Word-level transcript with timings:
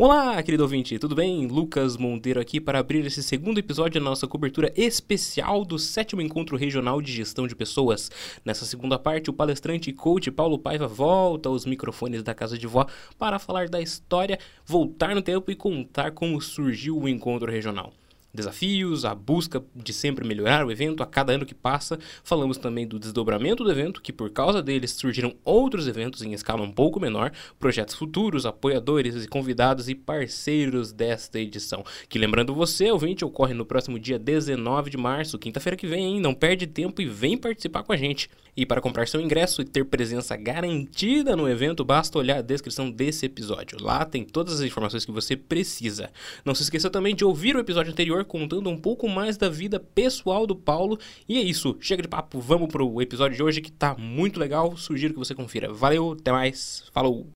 Olá, 0.00 0.40
querido 0.44 0.62
ouvinte, 0.62 0.96
tudo 0.96 1.16
bem? 1.16 1.48
Lucas 1.48 1.96
Monteiro 1.96 2.40
aqui 2.40 2.60
para 2.60 2.78
abrir 2.78 3.04
esse 3.04 3.20
segundo 3.20 3.58
episódio 3.58 4.00
da 4.00 4.04
nossa 4.08 4.28
cobertura 4.28 4.72
especial 4.76 5.64
do 5.64 5.76
sétimo 5.76 6.22
encontro 6.22 6.56
regional 6.56 7.02
de 7.02 7.12
gestão 7.12 7.48
de 7.48 7.56
pessoas. 7.56 8.08
Nessa 8.44 8.64
segunda 8.64 8.96
parte, 8.96 9.28
o 9.28 9.32
palestrante 9.32 9.90
e 9.90 9.92
coach 9.92 10.30
Paulo 10.30 10.56
Paiva 10.56 10.86
volta 10.86 11.48
aos 11.48 11.66
microfones 11.66 12.22
da 12.22 12.32
Casa 12.32 12.56
de 12.56 12.64
Vó 12.64 12.86
para 13.18 13.40
falar 13.40 13.68
da 13.68 13.80
história, 13.80 14.38
voltar 14.64 15.16
no 15.16 15.20
tempo 15.20 15.50
e 15.50 15.56
contar 15.56 16.12
como 16.12 16.40
surgiu 16.40 16.96
o 16.96 17.08
encontro 17.08 17.50
regional 17.50 17.92
desafios, 18.32 19.04
a 19.04 19.14
busca 19.14 19.62
de 19.74 19.92
sempre 19.92 20.26
melhorar 20.26 20.64
o 20.66 20.70
evento 20.70 21.02
a 21.02 21.06
cada 21.06 21.32
ano 21.32 21.46
que 21.46 21.54
passa. 21.54 21.98
Falamos 22.22 22.58
também 22.58 22.86
do 22.86 22.98
desdobramento 22.98 23.64
do 23.64 23.70
evento, 23.70 24.02
que 24.02 24.12
por 24.12 24.30
causa 24.30 24.62
deles 24.62 24.92
surgiram 24.92 25.34
outros 25.44 25.88
eventos 25.88 26.22
em 26.22 26.32
escala 26.32 26.62
um 26.62 26.70
pouco 26.70 27.00
menor, 27.00 27.32
projetos 27.58 27.94
futuros, 27.94 28.46
apoiadores 28.46 29.24
e 29.24 29.28
convidados 29.28 29.88
e 29.88 29.94
parceiros 29.94 30.92
desta 30.92 31.38
edição. 31.38 31.84
Que 32.08 32.18
lembrando 32.18 32.54
você, 32.54 32.90
ouvinte, 32.90 33.24
ocorre 33.24 33.54
no 33.54 33.64
próximo 33.64 33.98
dia 33.98 34.18
19 34.18 34.90
de 34.90 34.96
março, 34.96 35.38
quinta-feira 35.38 35.76
que 35.76 35.86
vem, 35.86 36.14
hein? 36.14 36.20
Não 36.20 36.34
perde 36.34 36.66
tempo 36.66 37.00
e 37.00 37.06
vem 37.06 37.36
participar 37.36 37.82
com 37.82 37.92
a 37.92 37.96
gente. 37.96 38.28
E 38.56 38.66
para 38.66 38.80
comprar 38.80 39.06
seu 39.06 39.20
ingresso 39.20 39.62
e 39.62 39.64
ter 39.64 39.84
presença 39.84 40.36
garantida 40.36 41.36
no 41.36 41.48
evento, 41.48 41.84
basta 41.84 42.18
olhar 42.18 42.38
a 42.38 42.42
descrição 42.42 42.90
desse 42.90 43.24
episódio. 43.24 43.78
Lá 43.80 44.04
tem 44.04 44.24
todas 44.24 44.54
as 44.54 44.66
informações 44.66 45.04
que 45.04 45.12
você 45.12 45.36
precisa. 45.36 46.10
Não 46.44 46.54
se 46.56 46.64
esqueça 46.64 46.90
também 46.90 47.14
de 47.14 47.24
ouvir 47.24 47.54
o 47.54 47.60
episódio 47.60 47.92
anterior 47.92 48.17
contando 48.24 48.68
um 48.68 48.76
pouco 48.76 49.08
mais 49.08 49.36
da 49.36 49.48
vida 49.48 49.80
pessoal 49.80 50.46
do 50.46 50.56
Paulo. 50.56 50.98
E 51.28 51.38
é 51.38 51.40
isso, 51.40 51.76
chega 51.80 52.02
de 52.02 52.08
papo, 52.08 52.40
vamos 52.40 52.68
pro 52.68 53.00
episódio 53.00 53.36
de 53.36 53.42
hoje 53.42 53.60
que 53.60 53.72
tá 53.72 53.96
muito 53.98 54.38
legal. 54.38 54.76
Sugiro 54.76 55.12
que 55.12 55.18
você 55.18 55.34
confira. 55.34 55.72
Valeu, 55.72 56.12
até 56.12 56.32
mais, 56.32 56.84
falou! 56.92 57.26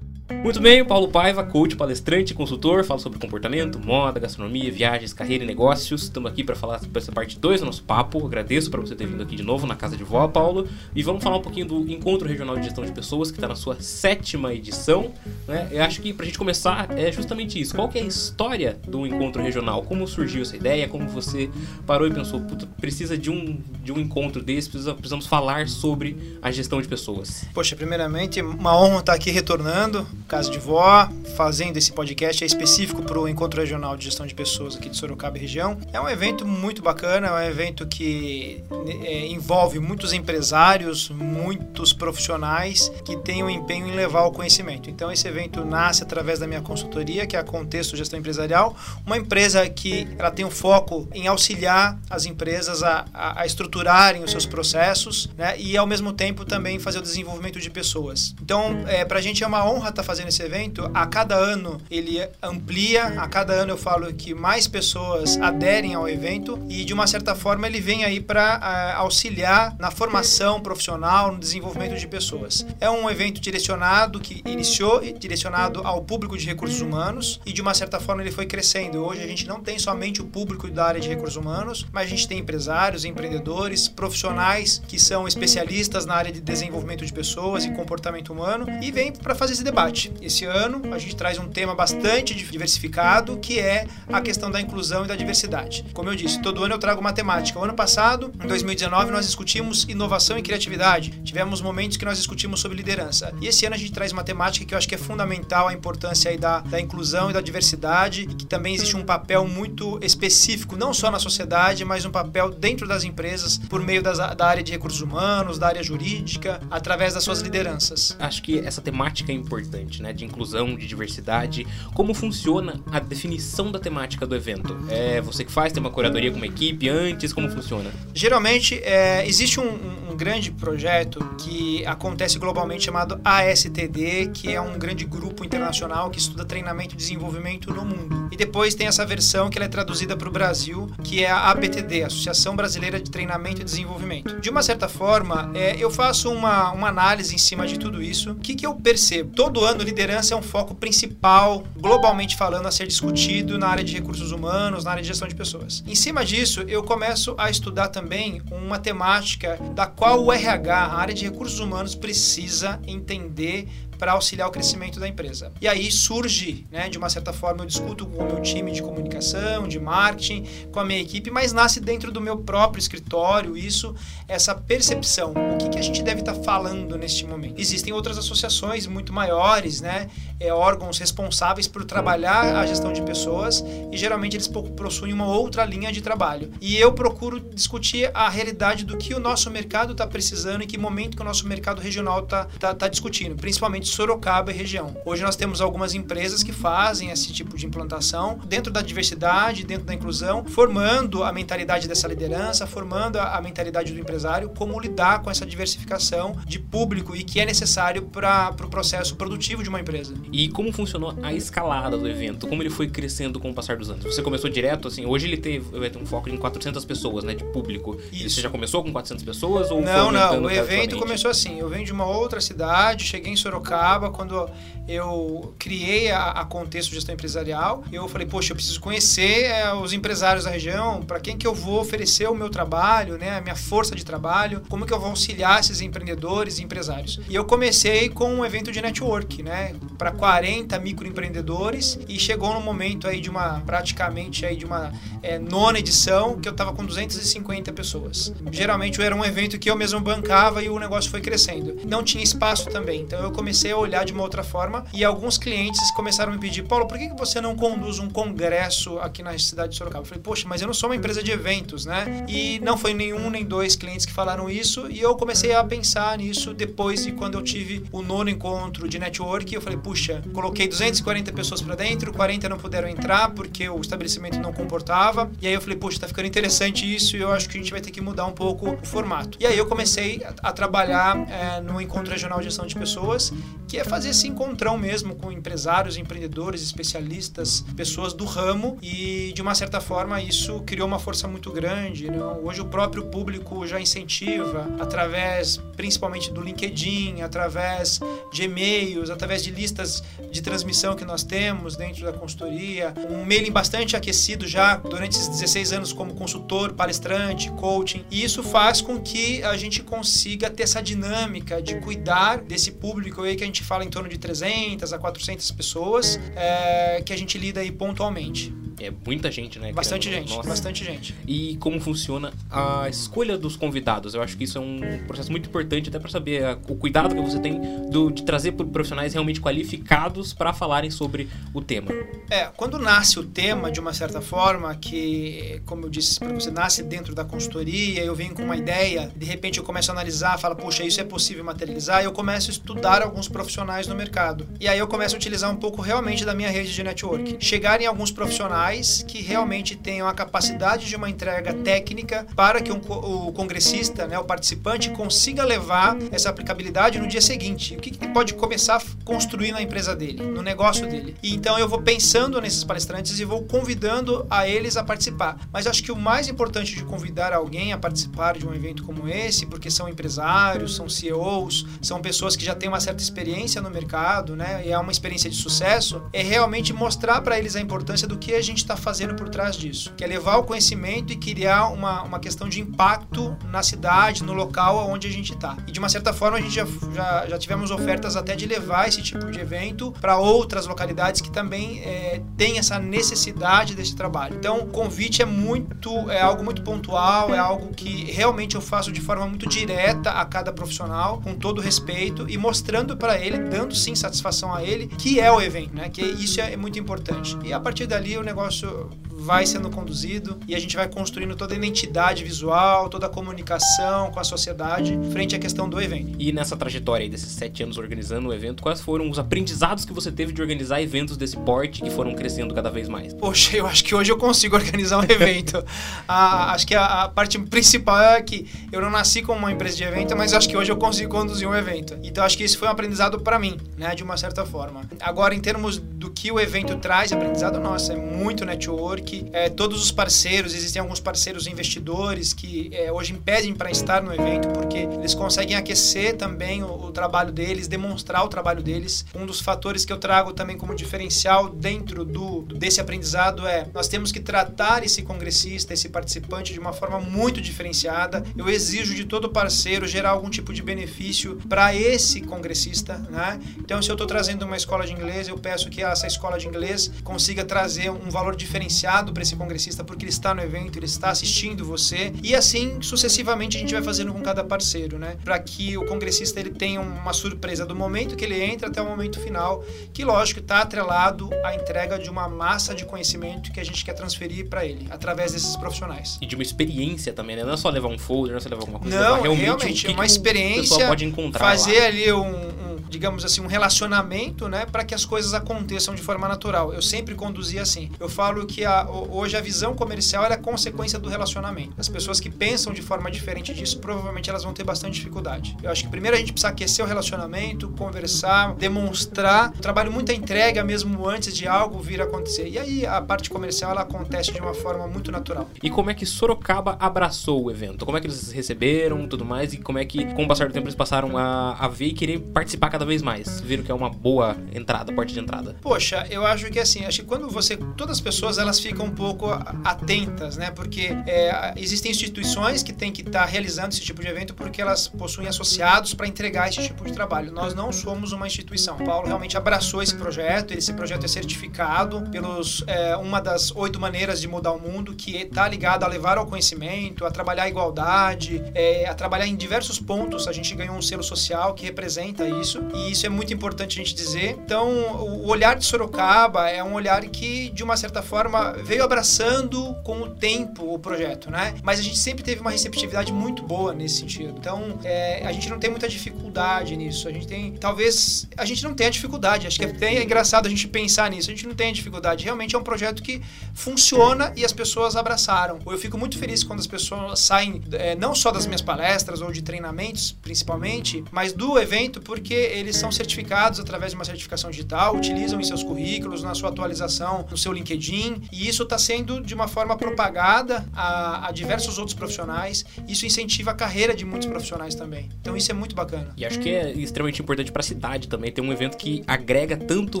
Muito 0.42 0.60
bem, 0.60 0.84
Paulo 0.84 1.06
Paiva, 1.06 1.44
coach, 1.44 1.76
palestrante, 1.76 2.34
consultor, 2.34 2.82
fala 2.82 2.98
sobre 2.98 3.16
comportamento, 3.16 3.78
moda, 3.78 4.18
gastronomia, 4.18 4.72
viagens, 4.72 5.12
carreira 5.12 5.44
e 5.44 5.46
negócios. 5.46 6.02
Estamos 6.02 6.32
aqui 6.32 6.42
para 6.42 6.56
falar 6.56 6.80
sobre 6.80 6.98
essa 6.98 7.12
parte 7.12 7.38
2 7.38 7.60
do 7.60 7.66
nosso 7.66 7.84
papo. 7.84 8.26
Agradeço 8.26 8.68
para 8.68 8.80
você 8.80 8.96
ter 8.96 9.06
vindo 9.06 9.22
aqui 9.22 9.36
de 9.36 9.44
novo 9.44 9.68
na 9.68 9.76
casa 9.76 9.96
de 9.96 10.02
vó, 10.02 10.26
Paulo. 10.26 10.66
E 10.96 11.02
vamos 11.04 11.22
falar 11.22 11.36
um 11.36 11.42
pouquinho 11.42 11.66
do 11.66 11.88
Encontro 11.88 12.26
Regional 12.26 12.56
de 12.56 12.64
Gestão 12.64 12.84
de 12.84 12.90
Pessoas, 12.90 13.30
que 13.30 13.36
está 13.36 13.46
na 13.46 13.54
sua 13.54 13.80
sétima 13.80 14.52
edição. 14.52 15.12
Né? 15.46 15.68
Eu 15.70 15.84
acho 15.84 16.02
que 16.02 16.12
para 16.12 16.24
a 16.24 16.26
gente 16.26 16.38
começar 16.38 16.88
é 16.98 17.12
justamente 17.12 17.60
isso. 17.60 17.76
Qual 17.76 17.88
que 17.88 18.00
é 18.00 18.02
a 18.02 18.06
história 18.06 18.76
do 18.88 19.06
Encontro 19.06 19.40
Regional? 19.40 19.84
Como 19.84 20.08
surgiu 20.08 20.42
essa 20.42 20.56
ideia? 20.56 20.88
Como 20.88 21.08
você 21.08 21.48
parou 21.86 22.08
e 22.08 22.10
pensou, 22.10 22.40
precisa 22.80 23.16
de 23.16 23.30
um, 23.30 23.60
de 23.80 23.92
um 23.92 23.98
encontro 24.00 24.42
desse, 24.42 24.68
precisa, 24.68 24.92
precisamos 24.92 25.24
falar 25.24 25.68
sobre 25.68 26.36
a 26.42 26.50
gestão 26.50 26.82
de 26.82 26.88
pessoas? 26.88 27.44
Poxa, 27.54 27.76
primeiramente, 27.76 28.42
uma 28.42 28.76
honra 28.76 28.98
estar 28.98 29.14
aqui 29.14 29.30
retornando 29.30 30.04
Casa 30.32 30.50
de 30.50 30.58
Vó, 30.58 31.06
fazendo 31.36 31.76
esse 31.76 31.92
podcast 31.92 32.42
é 32.42 32.46
específico 32.46 33.02
para 33.02 33.20
o 33.20 33.28
Encontro 33.28 33.60
Regional 33.60 33.94
de 33.98 34.06
Gestão 34.06 34.26
de 34.26 34.34
Pessoas 34.34 34.74
aqui 34.74 34.88
de 34.88 34.96
Sorocaba 34.96 35.36
e 35.36 35.40
região. 35.42 35.76
É 35.92 36.00
um 36.00 36.08
evento 36.08 36.46
muito 36.46 36.80
bacana, 36.80 37.26
é 37.26 37.32
um 37.32 37.50
evento 37.50 37.86
que 37.86 38.64
é, 39.04 39.26
envolve 39.26 39.78
muitos 39.78 40.14
empresários, 40.14 41.10
muitos 41.10 41.92
profissionais 41.92 42.90
que 43.04 43.14
têm 43.18 43.42
um 43.42 43.50
empenho 43.50 43.86
em 43.86 43.94
levar 43.94 44.22
o 44.22 44.32
conhecimento. 44.32 44.88
Então 44.88 45.12
esse 45.12 45.28
evento 45.28 45.66
nasce 45.66 46.02
através 46.02 46.38
da 46.38 46.46
minha 46.46 46.62
consultoria, 46.62 47.26
que 47.26 47.36
é 47.36 47.38
a 47.38 47.44
Contexto 47.44 47.94
Gestão 47.94 48.18
Empresarial, 48.18 48.74
uma 49.04 49.18
empresa 49.18 49.68
que 49.68 50.08
ela 50.18 50.30
tem 50.30 50.46
um 50.46 50.50
foco 50.50 51.06
em 51.12 51.26
auxiliar 51.26 51.98
as 52.08 52.24
empresas 52.24 52.82
a, 52.82 53.04
a, 53.12 53.42
a 53.42 53.44
estruturarem 53.44 54.24
os 54.24 54.30
seus 54.30 54.46
processos 54.46 55.28
né, 55.36 55.58
e 55.58 55.76
ao 55.76 55.86
mesmo 55.86 56.10
tempo 56.10 56.42
também 56.46 56.78
fazer 56.78 57.00
o 57.00 57.02
desenvolvimento 57.02 57.60
de 57.60 57.68
pessoas. 57.68 58.34
Então, 58.40 58.82
é, 58.86 59.04
para 59.04 59.18
a 59.18 59.22
gente 59.22 59.44
é 59.44 59.46
uma 59.46 59.70
honra 59.70 59.90
estar 59.90 60.02
tá 60.02 60.02
fazendo 60.22 60.28
esse 60.28 60.42
evento, 60.42 60.90
a 60.94 61.06
cada 61.06 61.34
ano 61.34 61.80
ele 61.90 62.24
amplia, 62.42 63.20
a 63.20 63.28
cada 63.28 63.52
ano 63.54 63.72
eu 63.72 63.76
falo 63.76 64.12
que 64.12 64.34
mais 64.34 64.68
pessoas 64.68 65.36
aderem 65.38 65.94
ao 65.94 66.08
evento 66.08 66.58
e 66.68 66.84
de 66.84 66.94
uma 66.94 67.06
certa 67.06 67.34
forma 67.34 67.66
ele 67.66 67.80
vem 67.80 68.04
aí 68.04 68.20
para 68.20 68.58
uh, 68.58 69.00
auxiliar 69.00 69.76
na 69.78 69.90
formação 69.90 70.60
profissional, 70.60 71.32
no 71.32 71.38
desenvolvimento 71.38 71.98
de 71.98 72.06
pessoas. 72.06 72.64
É 72.80 72.88
um 72.88 73.10
evento 73.10 73.40
direcionado 73.40 74.20
que 74.20 74.42
iniciou 74.44 75.00
direcionado 75.18 75.80
ao 75.84 76.02
público 76.02 76.36
de 76.36 76.46
recursos 76.46 76.80
humanos 76.80 77.40
e 77.44 77.52
de 77.52 77.60
uma 77.60 77.74
certa 77.74 77.98
forma 77.98 78.22
ele 78.22 78.30
foi 78.30 78.46
crescendo. 78.46 79.04
Hoje 79.04 79.22
a 79.22 79.26
gente 79.26 79.46
não 79.46 79.60
tem 79.60 79.78
somente 79.78 80.20
o 80.20 80.24
público 80.24 80.68
da 80.68 80.84
área 80.84 81.00
de 81.00 81.08
recursos 81.08 81.36
humanos, 81.36 81.86
mas 81.92 82.04
a 82.04 82.08
gente 82.08 82.28
tem 82.28 82.38
empresários, 82.38 83.04
empreendedores, 83.04 83.88
profissionais 83.88 84.80
que 84.86 84.98
são 84.98 85.26
especialistas 85.26 86.06
na 86.06 86.14
área 86.14 86.30
de 86.30 86.40
desenvolvimento 86.40 87.04
de 87.04 87.12
pessoas 87.12 87.64
e 87.64 87.70
comportamento 87.72 88.32
humano 88.32 88.66
e 88.80 88.90
vem 88.90 89.12
para 89.12 89.34
fazer 89.34 89.54
esse 89.54 89.64
debate. 89.64 90.11
Esse 90.20 90.44
ano 90.44 90.82
a 90.92 90.98
gente 90.98 91.16
traz 91.16 91.38
um 91.38 91.48
tema 91.48 91.74
bastante 91.74 92.34
diversificado, 92.34 93.36
que 93.38 93.58
é 93.58 93.86
a 94.08 94.20
questão 94.20 94.50
da 94.50 94.60
inclusão 94.60 95.04
e 95.04 95.08
da 95.08 95.16
diversidade. 95.16 95.84
Como 95.92 96.08
eu 96.08 96.14
disse, 96.14 96.40
todo 96.40 96.62
ano 96.64 96.74
eu 96.74 96.78
trago 96.78 97.02
matemática. 97.02 97.58
O 97.58 97.64
ano 97.64 97.74
passado, 97.74 98.32
em 98.42 98.46
2019, 98.46 99.10
nós 99.10 99.26
discutimos 99.26 99.84
inovação 99.84 100.38
e 100.38 100.42
criatividade. 100.42 101.10
Tivemos 101.22 101.60
momentos 101.60 101.96
que 101.96 102.04
nós 102.04 102.18
discutimos 102.18 102.60
sobre 102.60 102.76
liderança. 102.76 103.32
E 103.40 103.46
esse 103.46 103.64
ano 103.66 103.74
a 103.74 103.78
gente 103.78 103.92
traz 103.92 104.12
matemática, 104.12 104.64
que 104.64 104.74
eu 104.74 104.78
acho 104.78 104.88
que 104.88 104.94
é 104.94 104.98
fundamental 104.98 105.68
a 105.68 105.72
importância 105.72 106.30
aí 106.30 106.38
da, 106.38 106.60
da 106.60 106.80
inclusão 106.80 107.30
e 107.30 107.32
da 107.32 107.40
diversidade, 107.40 108.22
e 108.22 108.26
que 108.34 108.46
também 108.46 108.74
existe 108.74 108.96
um 108.96 109.04
papel 109.04 109.46
muito 109.46 109.98
específico, 110.02 110.76
não 110.76 110.92
só 110.92 111.10
na 111.10 111.18
sociedade, 111.18 111.84
mas 111.84 112.04
um 112.04 112.10
papel 112.10 112.50
dentro 112.50 112.86
das 112.86 113.04
empresas, 113.04 113.58
por 113.58 113.80
meio 113.80 114.02
das, 114.02 114.18
da 114.18 114.46
área 114.46 114.62
de 114.62 114.72
recursos 114.72 115.00
humanos, 115.00 115.58
da 115.58 115.68
área 115.68 115.82
jurídica, 115.82 116.60
através 116.70 117.14
das 117.14 117.24
suas 117.24 117.40
lideranças. 117.40 118.16
Acho 118.18 118.42
que 118.42 118.58
essa 118.58 118.80
temática 118.80 119.32
é 119.32 119.34
importante 119.34 120.01
né, 120.02 120.12
de 120.12 120.24
inclusão, 120.24 120.76
de 120.76 120.86
diversidade. 120.86 121.66
Como 121.94 122.12
funciona 122.12 122.80
a 122.90 122.98
definição 122.98 123.70
da 123.70 123.78
temática 123.78 124.26
do 124.26 124.34
evento? 124.34 124.76
É 124.88 125.20
você 125.20 125.44
que 125.44 125.52
faz, 125.52 125.72
tem 125.72 125.80
uma 125.80 125.90
curadoria 125.90 126.30
com 126.30 126.36
uma 126.36 126.46
equipe 126.46 126.88
antes, 126.88 127.32
como 127.32 127.48
funciona? 127.48 127.90
Geralmente, 128.12 128.80
é, 128.82 129.26
existe 129.26 129.60
um, 129.60 130.10
um 130.10 130.16
grande 130.16 130.50
projeto 130.50 131.20
que 131.38 131.84
acontece 131.86 132.38
globalmente 132.38 132.84
chamado 132.84 133.20
ASTD, 133.24 134.30
que 134.34 134.52
é 134.52 134.60
um 134.60 134.78
grande 134.78 135.04
grupo 135.04 135.44
internacional 135.44 136.10
que 136.10 136.18
estuda 136.18 136.44
treinamento 136.44 136.94
e 136.94 136.96
desenvolvimento 136.96 137.72
no 137.72 137.84
mundo. 137.84 138.28
E 138.30 138.36
depois 138.36 138.74
tem 138.74 138.86
essa 138.86 139.06
versão 139.06 139.48
que 139.48 139.58
é 139.62 139.68
traduzida 139.68 140.16
para 140.16 140.28
o 140.28 140.32
Brasil, 140.32 140.90
que 141.04 141.24
é 141.24 141.30
a 141.30 141.50
ABTD, 141.50 142.02
Associação 142.02 142.56
Brasileira 142.56 142.98
de 142.98 143.10
Treinamento 143.10 143.60
e 143.60 143.64
Desenvolvimento. 143.64 144.40
De 144.40 144.50
uma 144.50 144.62
certa 144.62 144.88
forma, 144.88 145.50
é, 145.54 145.76
eu 145.78 145.90
faço 145.90 146.30
uma, 146.32 146.72
uma 146.72 146.88
análise 146.88 147.34
em 147.34 147.38
cima 147.38 147.66
de 147.66 147.78
tudo 147.78 148.02
isso. 148.02 148.32
O 148.32 148.36
que, 148.36 148.54
que 148.54 148.66
eu 148.66 148.74
percebo? 148.74 149.32
Todo 149.34 149.64
ano 149.64 149.81
liderança 149.82 150.34
é 150.34 150.36
um 150.36 150.42
foco 150.42 150.74
principal, 150.74 151.64
globalmente 151.76 152.36
falando, 152.36 152.66
a 152.66 152.70
ser 152.70 152.86
discutido 152.86 153.58
na 153.58 153.68
área 153.68 153.84
de 153.84 153.94
recursos 153.94 154.32
humanos, 154.32 154.84
na 154.84 154.92
área 154.92 155.02
de 155.02 155.08
gestão 155.08 155.28
de 155.28 155.34
pessoas. 155.34 155.82
Em 155.86 155.94
cima 155.94 156.24
disso, 156.24 156.62
eu 156.68 156.82
começo 156.82 157.34
a 157.38 157.50
estudar 157.50 157.88
também 157.88 158.42
uma 158.50 158.78
temática 158.78 159.58
da 159.74 159.86
qual 159.86 160.24
o 160.24 160.32
RH, 160.32 160.76
a 160.76 160.94
área 160.94 161.14
de 161.14 161.24
recursos 161.24 161.58
humanos, 161.58 161.94
precisa 161.94 162.80
entender 162.86 163.68
para 164.02 164.14
auxiliar 164.14 164.48
o 164.48 164.50
crescimento 164.50 164.98
da 164.98 165.06
empresa. 165.06 165.52
E 165.60 165.68
aí 165.68 165.88
surge, 165.92 166.66
né, 166.72 166.88
de 166.88 166.98
uma 166.98 167.08
certa 167.08 167.32
forma, 167.32 167.62
eu 167.62 167.66
discuto 167.68 168.04
com 168.04 168.24
o 168.24 168.26
meu 168.26 168.42
time 168.42 168.72
de 168.72 168.82
comunicação, 168.82 169.68
de 169.68 169.78
marketing, 169.78 170.44
com 170.72 170.80
a 170.80 170.84
minha 170.84 171.00
equipe, 171.00 171.30
mas 171.30 171.52
nasce 171.52 171.78
dentro 171.78 172.10
do 172.10 172.20
meu 172.20 172.38
próprio 172.38 172.80
escritório 172.80 173.56
isso, 173.56 173.94
essa 174.26 174.56
percepção. 174.56 175.32
O 175.54 175.56
que, 175.56 175.68
que 175.68 175.78
a 175.78 175.82
gente 175.82 176.02
deve 176.02 176.18
estar 176.18 176.34
tá 176.34 176.42
falando 176.42 176.98
neste 176.98 177.24
momento? 177.24 177.60
Existem 177.60 177.92
outras 177.92 178.18
associações 178.18 178.88
muito 178.88 179.12
maiores, 179.12 179.80
né, 179.80 180.10
é, 180.40 180.52
órgãos 180.52 180.98
responsáveis 180.98 181.68
por 181.68 181.84
trabalhar 181.84 182.56
a 182.56 182.66
gestão 182.66 182.92
de 182.92 183.02
pessoas 183.02 183.64
e 183.92 183.96
geralmente 183.96 184.36
eles 184.36 184.48
possuem 184.48 185.12
uma 185.12 185.28
outra 185.28 185.64
linha 185.64 185.92
de 185.92 186.02
trabalho. 186.02 186.50
E 186.60 186.76
eu 186.76 186.92
procuro 186.92 187.38
discutir 187.38 188.10
a 188.12 188.28
realidade 188.28 188.84
do 188.84 188.96
que 188.96 189.14
o 189.14 189.20
nosso 189.20 189.48
mercado 189.48 189.92
está 189.92 190.08
precisando 190.08 190.64
e 190.64 190.66
que 190.66 190.76
momento 190.76 191.16
que 191.16 191.22
o 191.22 191.24
nosso 191.24 191.46
mercado 191.46 191.80
regional 191.80 192.24
está 192.24 192.46
tá, 192.58 192.74
tá 192.74 192.88
discutindo, 192.88 193.36
principalmente 193.36 193.91
Sorocaba 193.92 194.50
e 194.50 194.54
região. 194.54 194.96
Hoje 195.04 195.22
nós 195.22 195.36
temos 195.36 195.60
algumas 195.60 195.94
empresas 195.94 196.42
que 196.42 196.50
fazem 196.50 197.10
esse 197.10 197.30
tipo 197.32 197.56
de 197.56 197.66
implantação 197.66 198.40
dentro 198.46 198.72
da 198.72 198.80
diversidade, 198.80 199.64
dentro 199.64 199.84
da 199.84 199.92
inclusão, 199.92 200.44
formando 200.44 201.22
a 201.22 201.30
mentalidade 201.30 201.86
dessa 201.86 202.08
liderança, 202.08 202.66
formando 202.66 203.18
a, 203.18 203.40
mentalidade 203.42 203.92
do 203.92 204.00
empresário, 204.00 204.48
como 204.50 204.80
lidar 204.80 205.20
com 205.20 205.30
essa 205.30 205.44
diversificação 205.44 206.36
de 206.46 206.58
público 206.58 207.14
e 207.14 207.22
que 207.22 207.38
é 207.38 207.44
necessário 207.44 208.02
para 208.02 208.50
o 208.50 208.54
pro 208.54 208.68
processo 208.68 209.14
produtivo 209.16 209.62
de 209.62 209.68
uma 209.68 209.80
empresa. 209.80 210.14
E 210.32 210.48
como 210.48 210.72
funcionou 210.72 211.14
a 211.22 211.34
escalada 211.34 211.98
do 211.98 212.08
evento? 212.08 212.46
Como 212.46 212.62
ele 212.62 212.70
foi 212.70 212.88
crescendo 212.88 213.38
com 213.38 213.50
o 213.50 213.54
passar 213.54 213.76
dos 213.76 213.90
anos? 213.90 214.04
Você 214.04 214.22
começou 214.22 214.48
direto, 214.48 214.88
assim, 214.88 215.04
hoje 215.04 215.26
ele 215.26 215.36
teve 215.36 215.66
um 216.00 216.06
foco 216.06 216.30
em 216.30 216.36
400 216.36 216.84
pessoas, 216.84 217.24
né, 217.24 217.34
de 217.34 217.44
público. 217.44 217.98
Isso. 218.12 218.36
Você 218.36 218.40
já 218.40 218.48
começou 218.48 218.82
com 218.82 218.90
400 218.90 219.22
pessoas 219.24 219.70
ou 219.70 219.82
Não, 219.82 220.10
não, 220.10 220.42
o 220.44 220.50
evento 220.50 220.96
começou 220.96 221.30
assim, 221.30 221.58
eu 221.58 221.68
venho 221.68 221.84
de 221.84 221.92
uma 221.92 222.06
outra 222.06 222.40
cidade, 222.40 223.04
cheguei 223.04 223.32
em 223.32 223.36
Sorocaba 223.36 223.81
Quando 224.12 224.48
eu 224.88 225.54
criei 225.58 226.10
a, 226.10 226.30
a 226.30 226.44
Contexto 226.44 226.92
Gestão 226.92 227.14
Empresarial, 227.14 227.84
eu 227.92 228.08
falei, 228.08 228.26
poxa, 228.26 228.52
eu 228.52 228.56
preciso 228.56 228.80
conhecer 228.80 229.44
é, 229.44 229.72
os 229.74 229.92
empresários 229.92 230.44
da 230.44 230.50
região, 230.50 231.02
para 231.02 231.20
quem 231.20 231.36
que 231.36 231.46
eu 231.46 231.54
vou 231.54 231.80
oferecer 231.80 232.28
o 232.28 232.34
meu 232.34 232.50
trabalho, 232.50 233.16
né, 233.16 233.38
a 233.38 233.40
minha 233.40 233.54
força 233.54 233.94
de 233.94 234.04
trabalho, 234.04 234.62
como 234.68 234.84
que 234.84 234.92
eu 234.92 234.98
vou 234.98 235.10
auxiliar 235.10 235.60
esses 235.60 235.80
empreendedores 235.80 236.58
e 236.58 236.64
empresários. 236.64 237.20
E 237.28 237.34
eu 237.34 237.44
comecei 237.44 238.08
com 238.08 238.32
um 238.32 238.44
evento 238.44 238.72
de 238.72 238.82
network, 238.82 239.42
né, 239.42 239.74
para 239.96 240.10
40 240.10 240.78
microempreendedores 240.80 241.98
e 242.08 242.18
chegou 242.18 242.52
no 242.52 242.60
momento 242.60 243.06
aí 243.06 243.20
de 243.20 243.30
uma, 243.30 243.60
praticamente 243.60 244.44
aí 244.44 244.56
de 244.56 244.64
uma 244.64 244.92
é, 245.22 245.38
nona 245.38 245.78
edição, 245.78 246.40
que 246.40 246.48
eu 246.48 246.52
estava 246.52 246.72
com 246.72 246.84
250 246.84 247.72
pessoas. 247.72 248.32
Geralmente 248.50 249.00
era 249.00 249.14
um 249.14 249.24
evento 249.24 249.58
que 249.58 249.70
eu 249.70 249.76
mesmo 249.76 250.00
bancava 250.00 250.62
e 250.62 250.68
o 250.68 250.78
negócio 250.78 251.10
foi 251.10 251.20
crescendo. 251.20 251.78
Não 251.86 252.02
tinha 252.02 252.22
espaço 252.22 252.68
também, 252.68 253.02
então 253.02 253.20
eu 253.20 253.30
comecei 253.30 253.61
a 253.70 253.76
olhar 253.76 254.04
de 254.04 254.12
uma 254.12 254.22
outra 254.22 254.42
forma. 254.42 254.84
E 254.92 255.04
alguns 255.04 255.38
clientes 255.38 255.90
começaram 255.92 256.32
a 256.32 256.34
me 256.34 256.40
pedir, 256.40 256.62
Paulo, 256.64 256.86
por 256.86 256.98
que 256.98 257.08
você 257.10 257.40
não 257.40 257.54
conduz 257.54 257.98
um 257.98 258.08
congresso 258.10 258.98
aqui 258.98 259.22
na 259.22 259.38
cidade 259.38 259.72
de 259.72 259.78
Sorocaba? 259.78 260.02
Eu 260.02 260.08
falei, 260.08 260.22
poxa, 260.22 260.46
mas 260.48 260.60
eu 260.60 260.66
não 260.66 260.74
sou 260.74 260.88
uma 260.88 260.96
empresa 260.96 261.22
de 261.22 261.30
eventos, 261.30 261.86
né? 261.86 262.24
E 262.28 262.58
não 262.60 262.76
foi 262.76 262.94
nenhum 262.94 263.30
nem 263.30 263.44
dois 263.44 263.76
clientes 263.76 264.06
que 264.06 264.12
falaram 264.12 264.48
isso. 264.50 264.90
E 264.90 265.00
eu 265.00 265.14
comecei 265.14 265.54
a 265.54 265.62
pensar 265.62 266.18
nisso 266.18 266.52
depois 266.52 267.04
de 267.04 267.12
quando 267.12 267.38
eu 267.38 267.42
tive 267.42 267.84
o 267.92 268.02
nono 268.02 268.30
encontro 268.30 268.88
de 268.88 268.98
network. 268.98 269.54
Eu 269.54 269.60
falei, 269.60 269.78
puxa, 269.78 270.22
coloquei 270.32 270.66
240 270.66 271.32
pessoas 271.32 271.62
para 271.62 271.74
dentro, 271.74 272.12
40 272.12 272.48
não 272.48 272.58
puderam 272.58 272.88
entrar 272.88 273.30
porque 273.30 273.68
o 273.68 273.80
estabelecimento 273.80 274.38
não 274.40 274.52
comportava. 274.52 275.30
E 275.40 275.46
aí 275.46 275.54
eu 275.54 275.60
falei, 275.60 275.76
puxa, 275.76 276.00
tá 276.00 276.08
ficando 276.08 276.26
interessante 276.26 276.92
isso 276.92 277.16
e 277.16 277.20
eu 277.20 277.32
acho 277.32 277.48
que 277.48 277.56
a 277.56 277.60
gente 277.60 277.70
vai 277.70 277.80
ter 277.80 277.90
que 277.90 278.00
mudar 278.00 278.26
um 278.26 278.32
pouco 278.32 278.78
o 278.82 278.86
formato. 278.86 279.38
E 279.40 279.46
aí 279.46 279.56
eu 279.56 279.66
comecei 279.66 280.22
a, 280.24 280.48
a 280.48 280.52
trabalhar 280.52 281.16
é, 281.30 281.60
no 281.60 281.80
Encontro 281.80 282.10
Regional 282.12 282.38
de 282.38 282.44
Gestão 282.44 282.66
de 282.66 282.74
Pessoas, 282.74 283.32
que 283.68 283.78
é 283.78 283.84
fazer 283.84 284.10
esse 284.10 284.28
encontrão 284.28 284.76
mesmo 284.76 285.14
com 285.14 285.32
empresários, 285.32 285.96
empreendedores, 285.96 286.62
especialistas, 286.62 287.64
pessoas 287.76 288.12
do 288.12 288.24
ramo 288.24 288.78
e 288.82 289.32
de 289.32 289.40
uma 289.40 289.54
certa 289.54 289.80
forma 289.80 290.20
isso 290.20 290.60
criou 290.66 290.86
uma 290.86 290.98
força 290.98 291.26
muito 291.26 291.50
grande. 291.50 292.10
Né? 292.10 292.18
Hoje 292.42 292.60
o 292.60 292.66
próprio 292.66 293.04
público 293.06 293.66
já 293.66 293.80
incentiva 293.80 294.68
através 294.78 295.58
principalmente 295.76 296.30
do 296.30 296.40
LinkedIn, 296.40 297.22
através 297.22 298.00
de 298.32 298.42
e-mails, 298.44 299.10
através 299.10 299.42
de 299.42 299.50
listas 299.50 300.02
de 300.30 300.42
transmissão 300.42 300.94
que 300.94 301.04
nós 301.04 301.24
temos 301.24 301.76
dentro 301.76 302.04
da 302.04 302.12
consultoria, 302.12 302.92
um 303.10 303.24
mailing 303.24 303.50
bastante 303.50 303.96
aquecido 303.96 304.46
já 304.46 304.76
durante 304.76 305.12
esses 305.12 305.28
16 305.28 305.72
anos 305.72 305.92
como 305.92 306.14
consultor, 306.14 306.72
palestrante, 306.74 307.50
coaching. 307.52 308.04
E 308.10 308.22
isso 308.22 308.42
faz 308.42 308.80
com 308.80 309.00
que 309.00 309.42
a 309.42 309.56
gente 309.56 309.82
consiga 309.82 310.50
ter 310.50 310.64
essa 310.64 310.82
dinâmica 310.82 311.60
de 311.60 311.76
cuidar 311.80 312.38
desse 312.38 312.72
público 312.72 313.22
aí 313.22 313.36
que 313.42 313.44
a 313.44 313.46
gente 313.46 313.64
fala 313.64 313.84
em 313.84 313.90
torno 313.90 314.08
de 314.08 314.18
300 314.18 314.52
300 314.82 314.92
a 314.92 314.98
400 314.98 315.50
pessoas 315.52 316.20
é, 316.36 317.02
que 317.04 317.12
a 317.12 317.16
gente 317.16 317.36
lida 317.38 317.60
aí 317.60 317.72
pontualmente. 317.72 318.54
É 318.82 318.92
muita 319.06 319.30
gente, 319.30 319.60
né? 319.60 319.72
Bastante 319.72 320.10
gente, 320.10 320.34
Nossa. 320.34 320.48
bastante 320.48 320.84
gente. 320.84 321.14
E 321.24 321.56
como 321.58 321.80
funciona 321.80 322.32
a 322.50 322.88
escolha 322.88 323.38
dos 323.38 323.54
convidados? 323.54 324.12
Eu 324.12 324.20
acho 324.20 324.36
que 324.36 324.42
isso 324.42 324.58
é 324.58 324.60
um 324.60 324.80
processo 325.06 325.30
muito 325.30 325.48
importante 325.48 325.88
até 325.88 326.00
para 326.00 326.10
saber 326.10 326.44
a, 326.44 326.58
o 326.68 326.74
cuidado 326.74 327.14
que 327.14 327.20
você 327.20 327.38
tem 327.38 327.60
do, 327.88 328.10
de 328.10 328.24
trazer 328.24 328.50
profissionais 328.52 329.12
realmente 329.12 329.40
qualificados 329.40 330.32
para 330.32 330.52
falarem 330.52 330.90
sobre 330.90 331.28
o 331.54 331.60
tema. 331.60 331.92
É, 332.28 332.46
quando 332.56 332.76
nasce 332.76 333.20
o 333.20 333.22
tema 333.22 333.70
de 333.70 333.78
uma 333.78 333.94
certa 333.94 334.20
forma, 334.20 334.74
que, 334.74 335.62
como 335.64 335.86
eu 335.86 335.90
disse 335.90 336.18
para 336.18 336.32
você, 336.32 336.50
nasce 336.50 336.82
dentro 336.82 337.14
da 337.14 337.24
consultoria, 337.24 338.04
eu 338.04 338.16
venho 338.16 338.34
com 338.34 338.42
uma 338.42 338.56
ideia, 338.56 339.12
de 339.16 339.24
repente 339.24 339.58
eu 339.58 339.64
começo 339.64 339.92
a 339.92 339.94
analisar, 339.94 340.38
falo, 340.38 340.56
puxa, 340.56 340.82
isso 340.82 341.00
é 341.00 341.04
possível 341.04 341.44
materializar, 341.44 342.02
e 342.02 342.04
eu 342.06 342.12
começo 342.12 342.50
a 342.50 342.52
estudar 342.52 343.00
alguns 343.00 343.28
profissionais 343.28 343.86
no 343.86 343.94
mercado. 343.94 344.48
E 344.58 344.66
aí 344.66 344.78
eu 344.80 344.88
começo 344.88 345.14
a 345.14 345.18
utilizar 345.18 345.52
um 345.52 345.56
pouco 345.56 345.80
realmente 345.80 346.24
da 346.24 346.34
minha 346.34 346.50
rede 346.50 346.74
de 346.74 346.82
network. 346.82 347.36
Chegar 347.38 347.80
em 347.80 347.86
alguns 347.86 348.10
profissionais 348.10 348.71
que 349.06 349.20
realmente 349.20 349.76
tenham 349.76 350.08
a 350.08 350.14
capacidade 350.14 350.86
de 350.86 350.96
uma 350.96 351.10
entrega 351.10 351.52
técnica 351.52 352.26
para 352.34 352.60
que 352.60 352.72
um, 352.72 352.78
o 352.78 353.32
congressista, 353.32 354.06
né, 354.06 354.18
o 354.18 354.24
participante, 354.24 354.90
consiga 354.90 355.44
levar 355.44 355.96
essa 356.10 356.30
aplicabilidade 356.30 356.98
no 356.98 357.06
dia 357.06 357.20
seguinte. 357.20 357.76
O 357.76 357.80
que, 357.80 357.90
que 357.90 358.04
ele 358.04 358.12
pode 358.12 358.34
começar 358.34 358.76
a 358.76 358.82
construir 359.04 359.52
na 359.52 359.60
empresa 359.60 359.94
dele, 359.94 360.22
no 360.22 360.42
negócio 360.42 360.88
dele. 360.88 361.16
E 361.22 361.34
então 361.34 361.58
eu 361.58 361.68
vou 361.68 361.82
pensando 361.82 362.40
nesses 362.40 362.64
palestrantes 362.64 363.18
e 363.18 363.24
vou 363.24 363.42
convidando 363.42 364.26
a 364.30 364.48
eles 364.48 364.76
a 364.76 364.84
participar. 364.84 365.38
Mas 365.52 365.66
acho 365.66 365.82
que 365.82 365.92
o 365.92 365.96
mais 365.96 366.28
importante 366.28 366.74
de 366.74 366.84
convidar 366.84 367.32
alguém 367.32 367.72
a 367.72 367.78
participar 367.78 368.36
de 368.38 368.46
um 368.46 368.54
evento 368.54 368.84
como 368.84 369.08
esse, 369.08 369.46
porque 369.46 369.70
são 369.70 369.88
empresários, 369.88 370.76
são 370.76 370.88
CEOs, 370.88 371.66
são 371.80 372.00
pessoas 372.00 372.36
que 372.36 372.44
já 372.44 372.54
têm 372.54 372.68
uma 372.68 372.80
certa 372.80 373.02
experiência 373.02 373.60
no 373.60 373.70
mercado, 373.70 374.36
né, 374.36 374.62
e 374.64 374.70
é 374.70 374.78
uma 374.78 374.92
experiência 374.92 375.28
de 375.28 375.36
sucesso, 375.36 376.02
é 376.12 376.22
realmente 376.22 376.72
mostrar 376.72 377.20
para 377.20 377.38
eles 377.38 377.56
a 377.56 377.60
importância 377.60 378.06
do 378.06 378.18
que 378.18 378.34
a 378.34 378.42
gente 378.42 378.51
está 378.58 378.76
fazendo 378.76 379.14
por 379.14 379.28
trás 379.28 379.56
disso, 379.56 379.92
que 379.96 380.04
é 380.04 380.06
levar 380.06 380.36
o 380.36 380.44
conhecimento 380.44 381.12
e 381.12 381.16
criar 381.16 381.68
uma, 381.68 382.02
uma 382.02 382.18
questão 382.18 382.48
de 382.48 382.60
impacto 382.60 383.36
na 383.50 383.62
cidade, 383.62 384.22
no 384.22 384.32
local 384.32 384.88
onde 384.88 385.06
a 385.06 385.10
gente 385.10 385.32
está. 385.32 385.56
E 385.66 385.72
de 385.72 385.78
uma 385.78 385.88
certa 385.88 386.12
forma 386.12 386.38
a 386.38 386.40
gente 386.40 386.54
já, 386.54 386.66
já, 386.94 387.26
já, 387.28 387.38
tivemos 387.38 387.70
ofertas 387.70 388.16
até 388.16 388.34
de 388.34 388.46
levar 388.46 388.88
esse 388.88 389.02
tipo 389.02 389.30
de 389.30 389.40
evento 389.40 389.92
para 390.00 390.16
outras 390.18 390.66
localidades 390.66 391.20
que 391.20 391.30
também 391.30 391.80
é, 391.80 392.22
têm 392.36 392.58
essa 392.58 392.78
necessidade 392.78 393.74
desse 393.74 393.94
trabalho. 393.94 394.36
Então 394.36 394.60
o 394.60 394.66
convite 394.66 395.22
é 395.22 395.24
muito, 395.24 396.10
é 396.10 396.20
algo 396.20 396.44
muito 396.44 396.62
pontual, 396.62 397.34
é 397.34 397.38
algo 397.38 397.72
que 397.74 398.10
realmente 398.10 398.54
eu 398.54 398.60
faço 398.60 398.92
de 398.92 399.00
forma 399.00 399.26
muito 399.26 399.48
direta 399.48 400.10
a 400.10 400.24
cada 400.24 400.52
profissional, 400.52 401.20
com 401.20 401.34
todo 401.34 401.60
respeito 401.60 402.28
e 402.28 402.36
mostrando 402.36 402.96
para 402.96 403.18
ele, 403.18 403.38
dando 403.38 403.74
sim 403.74 403.94
satisfação 403.94 404.54
a 404.54 404.62
ele, 404.62 404.86
que 404.86 405.20
é 405.20 405.30
o 405.30 405.40
evento, 405.40 405.74
né? 405.74 405.88
Que 405.88 406.02
isso 406.02 406.40
é 406.40 406.56
muito 406.56 406.78
importante. 406.78 407.36
E 407.44 407.52
a 407.52 407.60
partir 407.60 407.86
dali 407.86 408.16
o 408.16 408.22
negócio 408.22 408.41
negócio 408.42 408.90
vai 409.22 409.46
sendo 409.46 409.70
conduzido 409.70 410.38
e 410.48 410.54
a 410.54 410.58
gente 410.58 410.76
vai 410.76 410.88
construindo 410.88 411.36
toda 411.36 411.54
a 411.54 411.56
identidade 411.56 412.24
visual, 412.24 412.88
toda 412.88 413.06
a 413.06 413.08
comunicação 413.08 414.10
com 414.10 414.18
a 414.18 414.24
sociedade 414.24 414.98
frente 415.12 415.36
à 415.36 415.38
questão 415.38 415.68
do 415.68 415.80
evento. 415.80 416.16
E 416.18 416.32
nessa 416.32 416.56
trajetória 416.56 417.04
aí 417.04 417.08
desses 417.08 417.30
sete 417.30 417.62
anos 417.62 417.78
organizando 417.78 418.28
o 418.28 418.34
evento, 418.34 418.62
quais 418.62 418.80
foram 418.80 419.08
os 419.08 419.18
aprendizados 419.18 419.84
que 419.84 419.92
você 419.92 420.10
teve 420.10 420.32
de 420.32 420.42
organizar 420.42 420.82
eventos 420.82 421.16
desse 421.16 421.36
porte 421.36 421.82
que 421.82 421.90
foram 421.90 422.14
crescendo 422.14 422.54
cada 422.54 422.70
vez 422.70 422.88
mais? 422.88 423.14
Poxa, 423.14 423.56
eu 423.56 423.66
acho 423.66 423.84
que 423.84 423.94
hoje 423.94 424.10
eu 424.10 424.18
consigo 424.18 424.56
organizar 424.56 424.98
um 424.98 425.04
evento. 425.04 425.64
a, 426.08 426.52
acho 426.52 426.66
que 426.66 426.74
a, 426.74 427.04
a, 427.04 427.08
parte 427.08 427.38
principal 427.38 428.00
é 428.00 428.20
que 428.22 428.48
eu 428.72 428.80
não 428.80 428.90
nasci 428.90 429.22
como 429.22 429.38
uma 429.38 429.52
empresa 429.52 429.76
de 429.76 429.84
evento, 429.84 430.16
mas 430.16 430.32
acho 430.32 430.48
que 430.48 430.56
hoje 430.56 430.72
eu 430.72 430.76
consigo 430.76 431.10
conduzir 431.10 431.48
um 431.48 431.54
evento. 431.54 431.96
Então 432.02 432.24
acho 432.24 432.36
que 432.36 432.44
isso 432.44 432.58
foi 432.58 432.66
um 432.68 432.70
aprendizado 432.72 433.20
para 433.20 433.38
mim, 433.38 433.56
né, 433.76 433.94
de 433.94 434.02
uma 434.02 434.16
certa 434.16 434.44
forma. 434.44 434.82
Agora, 435.00 435.34
em 435.34 435.40
termos 435.40 435.78
do 435.78 436.10
que 436.10 436.32
o 436.32 436.40
evento 436.40 436.76
traz, 436.76 437.12
aprendizado, 437.12 437.60
nossa, 437.60 437.92
é 437.92 437.96
muito 437.96 438.44
network, 438.44 439.11
é, 439.32 439.48
todos 439.48 439.82
os 439.82 439.90
parceiros, 439.90 440.54
existem 440.54 440.80
alguns 440.80 441.00
parceiros 441.00 441.46
investidores 441.46 442.32
que 442.32 442.70
é, 442.72 442.90
hoje 442.90 443.12
impedem 443.12 443.54
para 443.54 443.70
estar 443.70 444.02
no 444.02 444.12
evento 444.12 444.48
porque 444.48 444.78
eles 444.78 445.14
conseguem 445.14 445.56
aquecer 445.56 446.16
também 446.16 446.62
o, 446.62 446.86
o, 446.86 446.92
trabalho 446.92 447.32
deles, 447.32 447.68
demonstrar 447.68 448.24
o 448.24 448.28
trabalho 448.28 448.62
deles. 448.62 449.04
Um 449.14 449.26
dos 449.26 449.40
fatores 449.40 449.84
que 449.84 449.92
eu 449.92 449.98
trago 449.98 450.32
também 450.32 450.56
como 450.56 450.74
diferencial 450.74 451.48
dentro 451.48 452.04
do, 452.04 452.42
desse 452.42 452.80
aprendizado 452.80 453.46
é 453.46 453.66
nós 453.74 453.88
temos 453.88 454.12
que 454.12 454.20
tratar 454.20 454.84
esse 454.84 455.02
congressista, 455.02 455.74
esse 455.74 455.88
participante 455.88 456.52
de 456.52 456.58
uma 456.58 456.72
forma 456.72 457.00
muito 457.00 457.40
diferenciada. 457.40 458.24
Eu 458.36 458.48
exijo 458.48 458.94
de 458.94 459.04
todo 459.04 459.28
parceiro 459.28 459.86
gerar 459.86 460.10
algum 460.10 460.30
tipo 460.30 460.52
de 460.52 460.62
benefício 460.62 461.36
para 461.48 461.74
esse 461.74 462.20
congressista, 462.20 462.98
né? 463.10 463.40
Então, 463.58 463.80
se 463.82 463.90
eu 463.90 463.94
estou 463.94 464.06
trazendo 464.06 464.44
uma 464.44 464.56
escola 464.56 464.86
de 464.86 464.92
inglês, 464.92 465.28
eu 465.28 465.38
peço 465.38 465.68
que 465.70 465.82
essa 465.82 466.06
escola 466.06 466.38
de 466.38 466.46
inglês 466.46 466.90
consiga 467.02 467.44
trazer 467.44 467.90
um 467.90 468.10
valor 468.10 468.36
diferenciado 468.36 469.01
para 469.10 469.22
esse 469.22 469.34
congressista 469.34 469.82
porque 469.82 470.04
ele 470.04 470.10
está 470.10 470.34
no 470.34 470.42
evento, 470.42 470.78
ele 470.78 470.84
está 470.84 471.08
assistindo 471.08 471.64
você 471.64 472.12
e 472.22 472.34
assim 472.34 472.82
sucessivamente 472.82 473.56
a 473.56 473.60
gente 473.60 473.72
vai 473.72 473.82
fazendo 473.82 474.12
com 474.12 474.20
cada 474.20 474.44
parceiro, 474.44 474.98
né? 474.98 475.16
Para 475.24 475.38
que 475.38 475.78
o 475.78 475.86
congressista 475.86 476.38
ele 476.38 476.50
tenha 476.50 476.80
uma 476.80 477.14
surpresa 477.14 477.64
do 477.64 477.74
momento 477.74 478.14
que 478.14 478.24
ele 478.24 478.42
entra 478.42 478.68
até 478.68 478.82
o 478.82 478.86
momento 478.86 479.18
final, 479.18 479.64
que 479.94 480.04
lógico 480.04 480.40
está 480.40 480.60
atrelado 480.60 481.30
à 481.44 481.54
entrega 481.54 481.98
de 481.98 482.10
uma 482.10 482.28
massa 482.28 482.74
de 482.74 482.84
conhecimento 482.84 483.50
que 483.50 483.60
a 483.60 483.64
gente 483.64 483.82
quer 483.84 483.94
transferir 483.94 484.48
para 484.48 484.66
ele 484.66 484.86
através 484.90 485.32
desses 485.32 485.56
profissionais. 485.56 486.18
E 486.20 486.26
de 486.26 486.34
uma 486.34 486.42
experiência 486.42 487.12
também, 487.12 487.36
né? 487.36 487.44
Não 487.44 487.54
é 487.54 487.56
só 487.56 487.70
levar 487.70 487.88
um 487.88 487.98
folder, 487.98 488.32
não 488.32 488.38
é 488.38 488.40
só 488.40 488.48
levar 488.48 488.62
alguma 488.62 488.78
coisa, 488.78 489.00
não, 489.00 489.22
realmente, 489.22 489.42
realmente 489.42 489.86
é 489.86 489.90
uma 489.90 490.04
experiência. 490.04 490.86
pode 490.88 491.04
encontrar 491.04 491.40
fazer 491.40 491.80
lá. 491.80 491.86
ali 491.86 492.12
um, 492.12 492.20
um 492.20 492.51
digamos 492.92 493.24
assim, 493.24 493.40
um 493.40 493.46
relacionamento, 493.46 494.48
né, 494.48 494.66
para 494.66 494.84
que 494.84 494.94
as 494.94 495.04
coisas 495.04 495.32
aconteçam 495.32 495.94
de 495.94 496.02
forma 496.02 496.28
natural. 496.28 496.72
Eu 496.74 496.82
sempre 496.82 497.14
conduzi 497.14 497.58
assim. 497.58 497.90
Eu 497.98 498.08
falo 498.08 498.44
que 498.46 498.64
a, 498.64 498.86
hoje 498.88 499.34
a 499.36 499.40
visão 499.40 499.74
comercial 499.74 500.24
é 500.26 500.36
consequência 500.36 500.98
do 500.98 501.08
relacionamento. 501.08 501.72
As 501.78 501.88
pessoas 501.88 502.20
que 502.20 502.28
pensam 502.28 502.72
de 502.72 502.82
forma 502.82 503.10
diferente 503.10 503.54
disso, 503.54 503.78
provavelmente 503.78 504.28
elas 504.28 504.44
vão 504.44 504.52
ter 504.52 504.64
bastante 504.64 504.94
dificuldade. 504.94 505.56
Eu 505.62 505.70
acho 505.70 505.84
que 505.84 505.88
primeiro 505.88 506.16
a 506.16 506.20
gente 506.20 506.32
precisa 506.32 506.48
aquecer 506.48 506.84
o 506.84 506.88
relacionamento, 506.88 507.68
conversar, 507.70 508.54
demonstrar, 508.54 509.52
trabalho 509.52 509.90
muita 509.90 510.12
entrega 510.12 510.62
mesmo 510.62 511.08
antes 511.08 511.34
de 511.34 511.46
algo 511.46 511.80
vir 511.80 512.00
a 512.00 512.04
acontecer. 512.04 512.48
E 512.48 512.58
aí 512.58 512.86
a 512.86 513.00
parte 513.00 513.30
comercial 513.30 513.70
ela 513.70 513.82
acontece 513.82 514.32
de 514.32 514.40
uma 514.40 514.52
forma 514.52 514.86
muito 514.86 515.10
natural. 515.10 515.48
E 515.62 515.70
como 515.70 515.90
é 515.90 515.94
que 515.94 516.04
Sorocaba 516.04 516.76
abraçou 516.78 517.44
o 517.44 517.50
evento? 517.50 517.86
Como 517.86 517.96
é 517.96 518.00
que 518.00 518.06
eles 518.06 518.32
receberam, 518.32 519.06
tudo 519.08 519.24
mais 519.24 519.54
e 519.54 519.56
como 519.56 519.78
é 519.78 519.84
que 519.84 520.04
com 520.14 520.24
o 520.24 520.28
passar 520.28 520.48
do 520.48 520.52
tempo 520.52 520.66
eles 520.66 520.74
passaram 520.74 521.16
a, 521.16 521.52
a 521.58 521.68
ver 521.68 521.86
e 521.86 521.92
querer 521.92 522.18
participar 522.18 522.68
cada 522.68 522.81
cada 522.82 522.84
vez 522.84 523.00
mais? 523.00 523.40
Viram 523.40 523.62
que 523.62 523.70
é 523.70 523.74
uma 523.74 523.88
boa 523.88 524.36
entrada, 524.52 524.92
porta 524.92 525.12
de 525.12 525.20
entrada? 525.20 525.56
Poxa, 525.60 526.06
eu 526.10 526.26
acho 526.26 526.50
que 526.50 526.58
assim, 526.58 526.84
acho 526.84 527.02
que 527.02 527.06
quando 527.06 527.28
você. 527.30 527.56
Todas 527.76 527.96
as 527.96 528.00
pessoas 528.00 528.38
elas 528.38 528.58
ficam 528.58 528.86
um 528.86 528.90
pouco 528.90 529.26
atentas, 529.64 530.36
né? 530.36 530.50
Porque 530.50 530.88
é, 531.06 531.54
existem 531.56 531.90
instituições 531.90 532.62
que 532.62 532.72
têm 532.72 532.90
que 532.90 533.02
estar 533.02 533.20
tá 533.20 533.24
realizando 533.24 533.72
esse 533.72 533.80
tipo 533.80 534.02
de 534.02 534.08
evento 534.08 534.34
porque 534.34 534.60
elas 534.60 534.88
possuem 534.88 535.28
associados 535.28 535.94
para 535.94 536.08
entregar 536.08 536.48
esse 536.48 536.62
tipo 536.62 536.84
de 536.84 536.92
trabalho. 536.92 537.30
Nós 537.32 537.54
não 537.54 537.72
somos 537.72 538.12
uma 538.12 538.26
instituição. 538.26 538.76
O 538.76 538.84
Paulo 538.84 539.06
realmente 539.06 539.36
abraçou 539.36 539.82
esse 539.82 539.94
projeto, 539.94 540.52
esse 540.52 540.72
projeto 540.72 541.04
é 541.04 541.08
certificado 541.08 542.02
pelos 542.10 542.64
é, 542.66 542.96
uma 542.96 543.20
das 543.20 543.54
oito 543.54 543.78
maneiras 543.78 544.20
de 544.20 544.26
mudar 544.26 544.52
o 544.52 544.60
mundo, 544.60 544.94
que 544.94 545.16
está 545.16 545.48
ligado 545.48 545.84
a 545.84 545.86
levar 545.86 546.18
ao 546.18 546.26
conhecimento, 546.26 547.04
a 547.04 547.10
trabalhar 547.10 547.44
a 547.44 547.48
igualdade, 547.48 548.42
é, 548.54 548.86
a 548.86 548.94
trabalhar 548.94 549.26
em 549.26 549.36
diversos 549.36 549.78
pontos. 549.78 550.26
A 550.26 550.32
gente 550.32 550.54
ganhou 550.54 550.76
um 550.76 550.82
selo 550.82 551.02
social 551.02 551.54
que 551.54 551.64
representa 551.64 552.26
isso, 552.28 552.60
e 552.74 552.90
isso 552.90 553.06
é 553.06 553.08
muito 553.08 553.32
importante 553.32 553.80
a 553.80 553.84
gente 553.84 553.94
dizer. 553.94 554.38
Então, 554.44 554.68
o 555.02 555.28
olhar 555.28 555.56
de 555.56 555.64
Sorocaba 555.64 556.48
é 556.48 556.62
um 556.62 556.74
olhar 556.74 557.02
que, 557.06 557.50
de 557.50 557.62
uma 557.62 557.76
certa 557.76 558.02
forma, 558.02 558.52
veio 558.52 558.82
abraçando 558.82 559.74
com 559.84 560.02
o 560.02 560.10
tempo 560.10 560.74
o 560.74 560.78
projeto, 560.78 561.30
né? 561.30 561.54
Mas 561.62 561.78
a 561.78 561.82
gente 561.82 561.98
sempre 561.98 562.22
teve 562.22 562.40
uma 562.40 562.50
receptividade 562.50 563.12
muito 563.12 563.42
boa 563.42 563.72
nesse 563.72 563.96
sentido. 563.96 564.34
Então, 564.38 564.78
é, 564.84 565.24
a 565.26 565.32
gente 565.32 565.48
não 565.48 565.58
tem 565.58 565.70
muita 565.70 565.88
dificuldade 565.88 566.76
nisso. 566.76 567.08
A 567.08 567.12
gente 567.12 567.26
tem, 567.26 567.52
talvez, 567.52 568.28
a 568.36 568.44
gente 568.44 568.62
não 568.64 568.74
tenha 568.74 568.90
dificuldade. 568.90 569.46
Acho 569.46 569.58
que 569.58 569.64
é 569.64 569.68
até 569.68 570.02
engraçado 570.02 570.46
a 570.46 570.50
gente 570.50 570.66
pensar 570.68 571.10
nisso. 571.10 571.30
A 571.30 571.34
gente 571.34 571.46
não 571.46 571.54
tem 571.54 571.72
dificuldade. 571.72 572.24
Realmente 572.24 572.54
é 572.54 572.58
um 572.58 572.62
projeto 572.62 573.02
que 573.02 573.20
funciona 573.54 574.32
e 574.36 574.44
as 574.44 574.52
pessoas 574.52 574.96
abraçaram. 574.96 575.58
Eu 575.66 575.78
fico 575.78 575.98
muito 575.98 576.18
feliz 576.18 576.42
quando 576.42 576.60
as 576.60 576.66
pessoas 576.66 577.20
saem, 577.20 577.60
é, 577.72 577.94
não 577.94 578.14
só 578.14 578.30
das 578.30 578.46
minhas 578.46 578.62
palestras 578.62 579.20
ou 579.20 579.30
de 579.30 579.42
treinamentos, 579.42 580.12
principalmente, 580.22 581.04
mas 581.10 581.32
do 581.32 581.58
evento, 581.58 582.00
porque 582.00 582.34
eles 582.52 582.76
são 582.76 582.92
certificados 582.92 583.58
através 583.58 583.92
de 583.92 583.96
uma 583.96 584.04
certificação 584.04 584.50
digital, 584.50 584.96
utilizam 584.96 585.40
em 585.40 585.44
seus 585.44 585.62
currículos, 585.62 586.22
na 586.22 586.34
sua 586.34 586.50
atualização, 586.50 587.26
no 587.30 587.36
seu 587.36 587.52
LinkedIn, 587.52 588.22
e 588.30 588.48
isso 588.48 588.62
está 588.62 588.78
sendo 588.78 589.20
de 589.20 589.34
uma 589.34 589.48
forma 589.48 589.76
propagada 589.76 590.64
a, 590.74 591.28
a 591.28 591.32
diversos 591.32 591.78
outros 591.78 591.94
profissionais. 591.94 592.64
Isso 592.86 593.06
incentiva 593.06 593.52
a 593.52 593.54
carreira 593.54 593.94
de 593.94 594.04
muitos 594.04 594.28
profissionais 594.28 594.74
também. 594.74 595.08
Então 595.20 595.36
isso 595.36 595.50
é 595.50 595.54
muito 595.54 595.74
bacana. 595.74 596.12
E 596.16 596.24
acho 596.24 596.38
que 596.38 596.50
é 596.50 596.72
extremamente 596.72 597.20
importante 597.22 597.50
para 597.50 597.60
a 597.60 597.64
cidade 597.64 598.08
também 598.08 598.30
ter 598.30 598.40
um 598.40 598.52
evento 598.52 598.76
que 598.76 599.02
agrega 599.06 599.56
tanto 599.56 600.00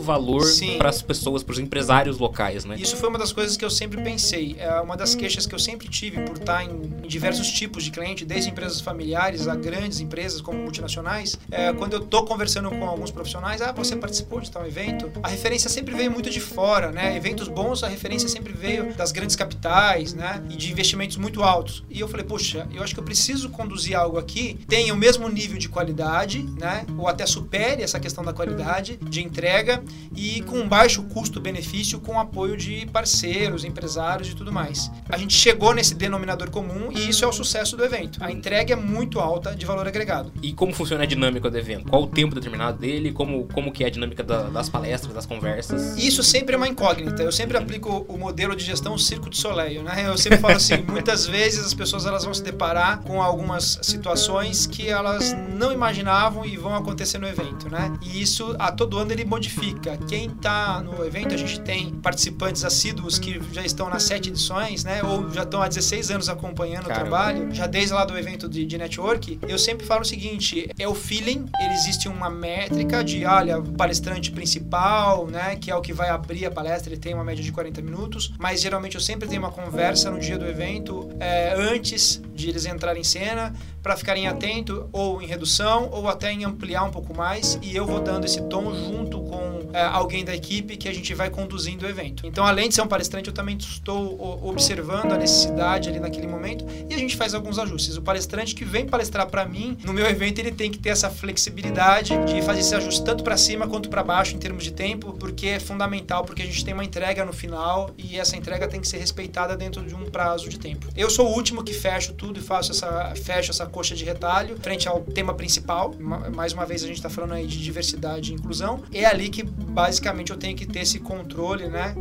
valor 0.00 0.44
para 0.78 0.88
as 0.88 1.02
pessoas, 1.02 1.42
para 1.42 1.52
os 1.52 1.58
empresários 1.58 2.18
locais, 2.18 2.64
né? 2.64 2.76
Isso 2.78 2.96
foi 2.96 3.08
uma 3.08 3.18
das 3.18 3.32
coisas 3.32 3.56
que 3.56 3.64
eu 3.64 3.70
sempre 3.70 4.02
pensei. 4.02 4.56
É 4.58 4.80
uma 4.80 4.96
das 4.96 5.14
queixas 5.14 5.46
que 5.46 5.54
eu 5.54 5.58
sempre 5.58 5.88
tive 5.88 6.20
por 6.22 6.36
estar 6.36 6.64
em, 6.64 6.70
em 7.04 7.08
diversos 7.08 7.50
tipos 7.50 7.84
de 7.84 7.90
cliente, 7.90 8.24
desde 8.24 8.50
empresas 8.50 8.80
familiares 8.80 9.48
a 9.48 9.54
grandes 9.54 10.00
empresas 10.00 10.40
como 10.40 10.58
multinacionais. 10.58 11.38
É, 11.50 11.72
quando 11.72 11.94
eu 11.94 12.00
tô 12.00 12.24
conversando 12.24 12.41
com 12.70 12.88
alguns 12.88 13.10
profissionais, 13.10 13.62
ah, 13.62 13.72
você 13.72 13.94
participou 13.94 14.40
de 14.40 14.50
tal 14.50 14.66
evento? 14.66 15.10
A 15.22 15.28
referência 15.28 15.70
sempre 15.70 15.94
veio 15.94 16.10
muito 16.10 16.30
de 16.30 16.40
fora, 16.40 16.90
né? 16.90 17.16
Eventos 17.16 17.48
bons, 17.48 17.82
a 17.82 17.88
referência 17.88 18.28
sempre 18.28 18.52
veio 18.52 18.92
das 18.94 19.12
grandes 19.12 19.36
capitais, 19.36 20.14
né? 20.14 20.42
E 20.50 20.56
de 20.56 20.70
investimentos 20.72 21.16
muito 21.16 21.42
altos. 21.42 21.84
E 21.90 22.00
eu 22.00 22.08
falei, 22.08 22.26
poxa, 22.26 22.66
eu 22.72 22.82
acho 22.82 22.94
que 22.94 23.00
eu 23.00 23.04
preciso 23.04 23.48
conduzir 23.50 23.96
algo 23.96 24.18
aqui 24.18 24.58
tenha 24.66 24.94
o 24.94 24.96
mesmo 24.96 25.28
nível 25.28 25.58
de 25.58 25.68
qualidade, 25.68 26.42
né? 26.58 26.86
Ou 26.96 27.08
até 27.08 27.26
supere 27.26 27.82
essa 27.82 28.00
questão 28.00 28.24
da 28.24 28.32
qualidade 28.32 28.96
de 28.96 29.22
entrega 29.22 29.82
e 30.16 30.40
com 30.42 30.66
baixo 30.66 31.02
custo-benefício, 31.04 32.00
com 32.00 32.18
apoio 32.18 32.56
de 32.56 32.86
parceiros, 32.86 33.64
empresários 33.64 34.30
e 34.30 34.34
tudo 34.34 34.52
mais. 34.52 34.90
A 35.08 35.16
gente 35.16 35.34
chegou 35.34 35.74
nesse 35.74 35.94
denominador 35.94 36.50
comum 36.50 36.90
e 36.90 37.08
isso 37.08 37.24
é 37.24 37.28
o 37.28 37.32
sucesso 37.32 37.76
do 37.76 37.84
evento. 37.84 38.22
A 38.22 38.30
entrega 38.30 38.72
é 38.72 38.76
muito 38.76 39.20
alta 39.20 39.54
de 39.54 39.66
valor 39.66 39.86
agregado. 39.86 40.32
E 40.42 40.52
como 40.52 40.72
funciona 40.72 41.04
a 41.04 41.06
dinâmica 41.06 41.50
do 41.50 41.58
evento? 41.58 41.88
Qual 41.88 42.02
o 42.02 42.06
tempo 42.06 42.31
determinado 42.34 42.78
dele? 42.78 43.12
Como, 43.12 43.46
como 43.52 43.72
que 43.72 43.84
é 43.84 43.86
a 43.86 43.90
dinâmica 43.90 44.22
da, 44.22 44.44
das 44.44 44.68
palestras, 44.68 45.14
das 45.14 45.26
conversas? 45.26 45.96
Isso 45.96 46.22
sempre 46.22 46.54
é 46.54 46.56
uma 46.56 46.68
incógnita. 46.68 47.22
Eu 47.22 47.32
sempre 47.32 47.56
aplico 47.56 48.04
o 48.08 48.16
modelo 48.16 48.54
de 48.54 48.64
gestão 48.64 48.96
Circo 48.98 49.30
de 49.30 49.36
Soleil, 49.36 49.82
né? 49.82 50.06
Eu 50.06 50.16
sempre 50.16 50.38
falo 50.38 50.56
assim, 50.56 50.78
muitas 50.88 51.26
vezes 51.26 51.64
as 51.64 51.74
pessoas 51.74 52.06
elas 52.06 52.24
vão 52.24 52.34
se 52.34 52.42
deparar 52.42 53.00
com 53.02 53.22
algumas 53.22 53.78
situações 53.82 54.66
que 54.66 54.88
elas 54.88 55.34
não 55.54 55.72
imaginavam 55.72 56.44
e 56.44 56.56
vão 56.56 56.74
acontecer 56.74 57.18
no 57.18 57.26
evento, 57.26 57.68
né? 57.68 57.92
E 58.02 58.20
isso 58.20 58.54
a 58.58 58.72
todo 58.72 58.98
ano 58.98 59.12
ele 59.12 59.24
modifica. 59.24 59.96
Quem 60.08 60.26
está 60.26 60.80
no 60.80 61.04
evento, 61.04 61.34
a 61.34 61.38
gente 61.38 61.60
tem 61.60 61.90
participantes 61.94 62.64
assíduos 62.64 63.18
que 63.18 63.40
já 63.52 63.64
estão 63.64 63.88
nas 63.88 64.02
sete 64.02 64.28
edições, 64.28 64.84
né? 64.84 65.02
Ou 65.02 65.30
já 65.30 65.42
estão 65.42 65.62
há 65.62 65.68
16 65.68 66.10
anos 66.10 66.28
acompanhando 66.28 66.86
Caramba. 66.86 67.06
o 67.06 67.10
trabalho, 67.10 67.54
já 67.54 67.66
desde 67.66 67.92
lá 67.92 68.04
do 68.04 68.16
evento 68.16 68.48
de, 68.48 68.64
de 68.64 68.78
network. 68.78 69.38
Eu 69.46 69.58
sempre 69.58 69.86
falo 69.86 70.02
o 70.02 70.04
seguinte: 70.04 70.68
é 70.78 70.88
o 70.88 70.94
feeling, 70.94 71.46
ele 71.60 71.74
existe 71.74 72.08
uma 72.22 72.30
métrica 72.30 73.02
de, 73.02 73.24
olha, 73.24 73.60
palestrante 73.60 74.30
principal, 74.30 75.26
né? 75.26 75.56
Que 75.56 75.70
é 75.70 75.74
o 75.74 75.80
que 75.80 75.92
vai 75.92 76.08
abrir 76.08 76.46
a 76.46 76.50
palestra, 76.50 76.92
ele 76.92 77.00
tem 77.00 77.14
uma 77.14 77.24
média 77.24 77.42
de 77.42 77.50
40 77.50 77.82
minutos, 77.82 78.32
mas 78.38 78.60
geralmente 78.60 78.94
eu 78.94 79.00
sempre 79.00 79.28
tenho 79.28 79.42
uma 79.42 79.50
conversa 79.50 80.10
no 80.10 80.20
dia 80.20 80.38
do 80.38 80.46
evento, 80.46 81.10
é, 81.18 81.54
antes 81.56 82.22
de 82.32 82.48
eles 82.48 82.64
entrarem 82.64 83.00
em 83.00 83.04
cena, 83.04 83.52
para 83.82 83.96
ficarem 83.96 84.28
atentos 84.28 84.84
ou 84.92 85.20
em 85.20 85.26
redução 85.26 85.88
ou 85.90 86.08
até 86.08 86.32
em 86.32 86.44
ampliar 86.44 86.84
um 86.84 86.90
pouco 86.90 87.14
mais 87.14 87.58
e 87.60 87.74
eu 87.74 87.84
vou 87.84 88.00
dando 88.00 88.24
esse 88.24 88.40
tom 88.42 88.72
junto 88.72 89.20
com 89.22 89.51
alguém 89.92 90.24
da 90.24 90.34
equipe 90.34 90.76
que 90.76 90.88
a 90.88 90.94
gente 90.94 91.14
vai 91.14 91.30
conduzindo 91.30 91.86
o 91.86 91.88
evento. 91.88 92.26
Então, 92.26 92.44
além 92.44 92.68
de 92.68 92.74
ser 92.74 92.82
um 92.82 92.86
palestrante, 92.86 93.28
eu 93.28 93.34
também 93.34 93.56
estou 93.56 94.46
observando 94.46 95.12
a 95.12 95.18
necessidade 95.18 95.88
ali 95.88 96.00
naquele 96.00 96.26
momento 96.26 96.64
e 96.88 96.94
a 96.94 96.98
gente 96.98 97.16
faz 97.16 97.34
alguns 97.34 97.58
ajustes. 97.58 97.96
O 97.96 98.02
palestrante 98.02 98.54
que 98.54 98.64
vem 98.64 98.86
palestrar 98.86 99.26
para 99.28 99.44
mim 99.44 99.76
no 99.84 99.92
meu 99.92 100.06
evento, 100.06 100.38
ele 100.38 100.52
tem 100.52 100.70
que 100.70 100.78
ter 100.78 100.90
essa 100.90 101.10
flexibilidade 101.10 102.12
de 102.26 102.42
fazer 102.42 102.60
esse 102.60 102.74
ajuste 102.74 103.04
tanto 103.04 103.24
para 103.24 103.36
cima 103.36 103.66
quanto 103.66 103.88
para 103.88 104.02
baixo 104.02 104.34
em 104.34 104.38
termos 104.38 104.64
de 104.64 104.72
tempo, 104.72 105.12
porque 105.14 105.46
é 105.46 105.60
fundamental, 105.60 106.24
porque 106.24 106.42
a 106.42 106.46
gente 106.46 106.64
tem 106.64 106.74
uma 106.74 106.84
entrega 106.84 107.24
no 107.24 107.32
final 107.32 107.90
e 107.96 108.18
essa 108.18 108.36
entrega 108.36 108.68
tem 108.68 108.80
que 108.80 108.88
ser 108.88 108.98
respeitada 108.98 109.56
dentro 109.56 109.84
de 109.84 109.94
um 109.94 110.04
prazo 110.04 110.48
de 110.48 110.58
tempo. 110.58 110.88
Eu 110.96 111.10
sou 111.10 111.28
o 111.28 111.34
último 111.34 111.62
que 111.62 111.72
fecho 111.72 112.12
tudo 112.12 112.38
e 112.38 112.42
faço 112.42 112.72
essa 112.72 113.14
fecho 113.14 113.50
essa 113.50 113.66
coxa 113.66 113.94
de 113.94 114.04
retalho 114.04 114.56
frente 114.60 114.88
ao 114.88 115.00
tema 115.00 115.34
principal. 115.34 115.94
Mais 116.34 116.52
uma 116.52 116.66
vez 116.66 116.82
a 116.82 116.86
gente 116.86 116.96
está 116.96 117.08
falando 117.08 117.34
aí 117.34 117.46
de 117.46 117.62
diversidade 117.62 118.32
e 118.32 118.34
inclusão. 118.34 118.82
É 118.92 119.04
ali 119.04 119.28
que 119.28 119.42
basicamente 119.62 120.30
eu 120.30 120.36
tenho 120.36 120.56
que 120.56 120.66
ter 120.66 120.80
esse 120.80 120.98
controle, 120.98 121.68
né, 121.68 121.94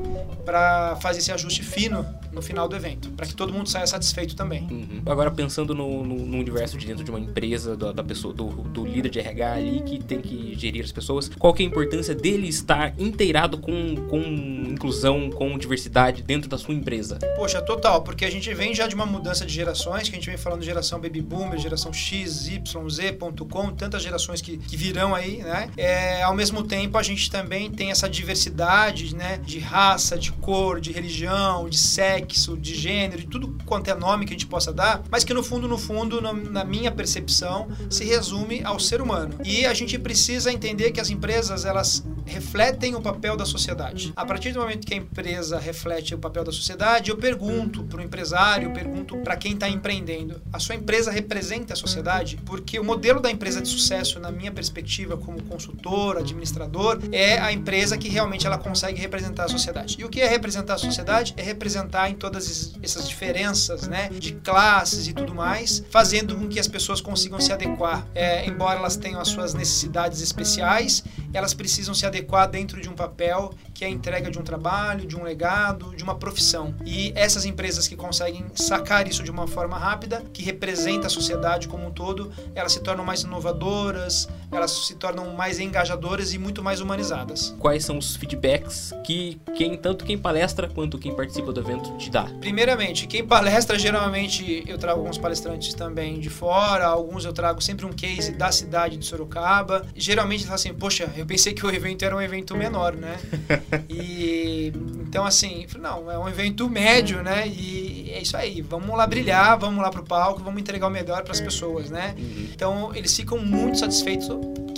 para 0.46 0.96
fazer 0.98 1.20
esse 1.20 1.32
ajuste 1.32 1.64
fino 1.64 2.06
no 2.32 2.42
final 2.42 2.68
do 2.68 2.76
evento, 2.76 3.10
para 3.12 3.26
que 3.26 3.36
todo 3.36 3.52
mundo 3.54 3.70
saia 3.70 3.86
satisfeito 3.86 4.36
também. 4.36 4.64
Uhum. 4.72 5.02
Agora 5.06 5.30
pensando 5.30 5.76
no, 5.76 6.04
no, 6.04 6.16
no, 6.16 6.38
universo 6.38 6.78
de 6.78 6.86
dentro 6.86 7.04
de 7.04 7.12
uma 7.12 7.20
empresa, 7.20 7.76
da, 7.76 7.92
da 7.92 8.04
pessoa, 8.04 8.34
do, 8.34 8.48
do, 8.48 8.86
líder 8.86 9.10
de 9.10 9.20
RH 9.20 9.54
ali 9.54 9.82
que 9.82 10.00
tem 10.00 10.22
que 10.22 10.56
gerir 10.58 10.84
as 10.84 10.92
pessoas, 10.92 11.30
qual 11.38 11.54
que 11.54 11.64
é 11.64 11.66
a 11.66 11.70
importância 11.70 12.16
dele 12.16 12.48
estar 12.48 12.94
inteirado 12.98 13.58
com, 13.58 13.96
com 14.08 14.20
inclusão, 14.20 15.30
com 15.30 15.58
diversidade 15.58 16.22
dentro 16.24 16.50
da 16.50 16.58
sua 16.58 16.74
empresa? 16.74 17.20
Poxa, 17.36 17.62
total, 17.62 18.02
porque 18.02 18.24
a 18.24 18.32
gente 18.32 18.54
vem 18.54 18.74
já 18.74 18.88
de 18.88 18.96
uma 18.96 19.06
mudança 19.06 19.46
de 19.46 19.54
gerações, 19.54 20.08
que 20.08 20.16
a 20.16 20.18
gente 20.18 20.30
vem 20.30 20.38
falando 20.38 20.62
de 20.62 20.66
geração 20.66 21.00
baby 21.00 21.22
boomer, 21.22 21.60
geração 21.60 21.92
X, 21.92 22.48
Y, 22.48 22.90
Z.com, 22.90 23.72
tantas 23.72 24.04
gerações 24.04 24.42
que, 24.42 24.58
que 24.58 24.78
virão 24.78 25.14
aí, 25.14 25.38
né? 25.38 25.70
É, 25.76 26.24
ao 26.24 26.34
mesmo 26.34 26.64
tempo, 26.64 26.98
a 26.98 27.04
gente 27.04 27.30
também 27.30 27.51
tem 27.70 27.92
essa 27.92 28.10
diversidade, 28.10 29.16
né? 29.16 29.38
De 29.38 29.60
raça, 29.60 30.18
de 30.18 30.32
cor, 30.32 30.80
de 30.80 30.92
religião, 30.92 31.68
de 31.70 31.78
sexo, 31.78 32.58
de 32.58 32.76
gênero, 32.76 33.22
de 33.22 33.28
tudo 33.28 33.58
quanto 33.66 33.90
é 33.90 33.96
nome 33.96 34.26
que 34.26 34.34
a 34.34 34.36
gente 34.36 34.48
possa 34.48 34.72
dar, 34.72 35.04
mas 35.10 35.24
que 35.24 35.34
no 35.34 35.44
fundo, 35.44 35.68
no 35.68 35.78
fundo, 35.78 36.22
na 36.22 36.64
minha 36.64 36.92
percepção, 36.92 37.68
se 37.90 38.04
resume 38.04 38.62
ao 38.64 38.80
ser 38.80 39.02
humano. 39.02 39.36
E 39.44 39.66
a 39.66 39.74
gente 39.74 39.98
precisa 40.00 40.52
entender 40.52 40.92
que 40.92 41.00
as 41.00 41.10
empresas, 41.10 41.66
elas 41.66 42.04
refletem 42.32 42.96
o 42.96 43.02
papel 43.02 43.36
da 43.36 43.46
sociedade. 43.46 44.14
A 44.16 44.26
partir 44.26 44.52
do 44.52 44.60
momento 44.60 44.88
que 44.88 44.94
a 44.94 44.98
empresa 44.98 45.60
reflete 45.60 46.16
o 46.16 46.18
papel 46.18 46.44
da 46.44 46.52
sociedade, 46.52 47.12
eu 47.12 47.18
pergunto 47.18 47.84
para 47.84 48.00
o 48.00 48.02
empresário, 48.02 48.70
eu 48.70 48.74
pergunto 48.74 49.18
para 49.18 49.36
quem 49.36 49.54
está 49.54 49.70
empreendendo: 49.70 50.42
a 50.52 50.60
sua 50.60 50.76
empresa 50.76 51.12
representa 51.12 51.74
a 51.74 51.76
sociedade? 51.76 52.38
Porque 52.46 52.80
o 52.80 52.84
modelo 52.84 53.20
da 53.20 53.30
empresa 53.30 53.62
de 53.62 53.68
sucesso, 53.68 54.20
na 54.20 54.32
minha 54.32 54.52
perspectiva 54.52 55.18
como 55.18 55.44
consultor, 55.44 56.18
administrador, 56.18 57.00
é 57.12 57.38
a 57.38 57.52
empresa 57.52 57.98
que 57.98 58.08
realmente 58.08 58.48
ela 58.48 58.58
consegue 58.58 59.00
representar 59.00 59.46
a 59.46 59.50
sociedade. 59.50 59.98
E 60.00 60.06
o 60.06 60.10
que 60.10 60.22
é 60.22 60.28
representar 60.28 60.76
a 60.76 60.78
sociedade? 60.78 61.34
É 61.36 61.44
representar 61.44 62.10
em 62.10 62.16
todas 62.16 62.74
essas 62.82 63.08
diferenças, 63.08 63.88
né, 63.88 64.10
de 64.10 64.34
classes 64.34 65.08
e 65.08 65.14
tudo 65.14 65.36
mais, 65.36 65.84
fazendo 65.90 66.36
com 66.36 66.48
que 66.48 66.60
as 66.60 66.68
pessoas 66.68 67.02
consigam 67.02 67.40
se 67.40 67.52
adequar, 67.52 68.08
é, 68.16 68.46
embora 68.46 68.80
elas 68.80 68.96
tenham 68.96 69.20
as 69.20 69.28
suas 69.28 69.54
necessidades 69.54 70.22
especiais 70.22 71.04
elas 71.34 71.54
precisam 71.54 71.94
se 71.94 72.06
adequar 72.06 72.50
dentro 72.50 72.82
de 72.82 72.90
um 72.90 72.94
papel 72.94 73.54
que 73.82 73.86
é 73.86 73.88
a 73.88 73.92
entrega 73.92 74.30
de 74.30 74.38
um 74.38 74.44
trabalho, 74.44 75.08
de 75.08 75.18
um 75.18 75.24
legado, 75.24 75.96
de 75.96 76.04
uma 76.04 76.14
profissão. 76.14 76.76
E 76.86 77.12
essas 77.16 77.46
empresas 77.46 77.88
que 77.88 77.96
conseguem 77.96 78.46
sacar 78.54 79.08
isso 79.08 79.24
de 79.24 79.32
uma 79.32 79.48
forma 79.48 79.76
rápida, 79.76 80.24
que 80.32 80.44
representa 80.44 81.08
a 81.08 81.10
sociedade 81.10 81.68
como 81.68 81.88
um 81.88 81.92
todo, 81.92 82.32
elas 82.54 82.74
se 82.74 82.80
tornam 82.82 83.04
mais 83.04 83.24
inovadoras, 83.24 84.30
elas 84.52 84.70
se 84.86 84.94
tornam 84.94 85.34
mais 85.34 85.60
engajadoras 85.60 86.32
e 86.32 86.38
muito 86.38 86.62
mais 86.62 86.80
humanizadas. 86.80 87.56
Quais 87.58 87.84
são 87.84 87.98
os 87.98 88.16
feedbacks 88.16 88.94
que 89.04 89.42
quem 89.56 89.76
tanto 89.76 90.06
quem 90.06 90.16
palestra 90.16 90.70
quanto 90.70 91.00
quem 91.00 91.16
participa 91.16 91.52
do 91.52 91.60
evento 91.60 91.98
te 91.98 92.12
dá? 92.12 92.26
Primeiramente, 92.40 93.08
quem 93.08 93.26
palestra 93.26 93.80
geralmente 93.80 94.64
eu 94.68 94.78
trago 94.78 95.00
alguns 95.00 95.18
palestrantes 95.18 95.74
também 95.74 96.20
de 96.20 96.30
fora, 96.30 96.86
alguns 96.86 97.26
eu 97.26 97.34
trago 97.34 97.60
sempre 97.60 97.88
um 97.88 97.94
case 97.94 98.34
da 98.34 98.52
cidade 98.52 98.96
de 98.96 99.06
Sorocaba. 99.08 99.88
Geralmente 99.96 100.44
fala 100.44 100.54
assim, 100.54 100.72
poxa, 100.72 101.12
eu 101.18 101.26
pensei 101.26 101.54
que 101.54 101.66
o 101.66 101.72
evento 101.72 102.06
era 102.06 102.16
um 102.16 102.22
evento 102.22 102.56
menor, 102.56 102.94
né? 102.94 103.18
e 103.90 104.72
então 105.08 105.26
assim, 105.26 105.66
não, 105.80 106.10
é 106.10 106.18
um 106.18 106.28
evento 106.28 106.70
médio, 106.70 107.22
né? 107.22 107.48
E 107.48 108.12
é 108.12 108.22
isso 108.22 108.36
aí, 108.38 108.62
vamos 108.62 108.96
lá 108.96 109.06
brilhar, 109.06 109.58
vamos 109.58 109.82
lá 109.82 109.90
pro 109.90 110.04
palco, 110.04 110.44
vamos 110.44 110.62
entregar 110.62 110.88
o 110.88 110.90
melhor 110.90 111.24
para 111.24 111.32
as 111.32 111.42
pessoas, 111.42 111.90
né? 111.90 112.16
Uhum. 112.18 112.48
Então 112.54 112.96
eles 112.96 113.16
ficam 113.16 113.38
muito 113.38 113.80
satisfeitos 113.80 114.30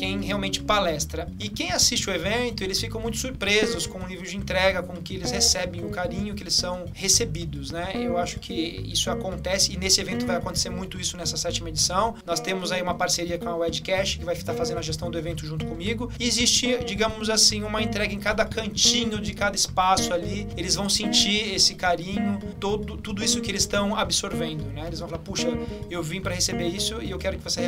quem 0.03 0.19
realmente 0.19 0.61
palestra. 0.61 1.29
E 1.39 1.47
quem 1.47 1.71
assiste 1.71 2.09
o 2.09 2.13
evento, 2.13 2.61
eles 2.61 2.77
ficam 2.77 2.99
muito 2.99 3.17
surpresos 3.17 3.87
com 3.87 3.99
o 3.99 4.05
nível 4.05 4.25
de 4.25 4.35
entrega, 4.35 4.83
com 4.83 4.95
que 5.01 5.15
eles 5.15 5.31
recebem, 5.31 5.85
o 5.85 5.89
carinho 5.89 6.35
que 6.35 6.43
eles 6.43 6.55
são 6.55 6.83
recebidos, 6.93 7.71
né? 7.71 7.93
Eu 7.95 8.17
acho 8.17 8.37
que 8.37 8.53
isso 8.53 9.09
acontece 9.09 9.71
e 9.71 9.77
nesse 9.77 10.01
evento 10.01 10.25
vai 10.25 10.35
acontecer 10.35 10.69
muito 10.69 10.99
isso 10.99 11.15
nessa 11.15 11.37
sétima 11.37 11.69
edição. 11.69 12.15
Nós 12.25 12.41
temos 12.41 12.73
aí 12.73 12.81
uma 12.81 12.95
parceria 12.95 13.37
com 13.37 13.47
a 13.47 13.55
Wedcash, 13.55 14.17
que 14.17 14.25
vai 14.25 14.35
estar 14.35 14.53
fazendo 14.53 14.79
a 14.79 14.81
gestão 14.81 15.09
do 15.09 15.17
evento 15.17 15.45
junto 15.45 15.65
comigo. 15.65 16.11
E 16.19 16.27
existe, 16.27 16.83
digamos 16.83 17.29
assim, 17.29 17.63
uma 17.63 17.81
entrega 17.81 18.13
em 18.13 18.19
cada 18.19 18.43
cantinho 18.43 19.21
de 19.21 19.33
cada 19.33 19.55
espaço 19.55 20.13
ali. 20.13 20.49
Eles 20.57 20.75
vão 20.75 20.89
sentir 20.89 21.53
esse 21.53 21.75
carinho, 21.75 22.39
todo, 22.59 22.97
tudo 22.97 23.23
isso 23.23 23.39
que 23.39 23.49
eles 23.49 23.61
estão 23.61 23.95
absorvendo, 23.95 24.65
né? 24.65 24.87
Eles 24.87 24.99
vão 24.99 25.07
falar, 25.07 25.21
puxa, 25.21 25.47
eu 25.89 26.03
vim 26.03 26.19
para 26.19 26.35
receber 26.35 26.67
isso 26.67 27.01
e 27.01 27.11
eu 27.11 27.17
quero 27.17 27.37
que 27.37 27.43
você 27.43 27.61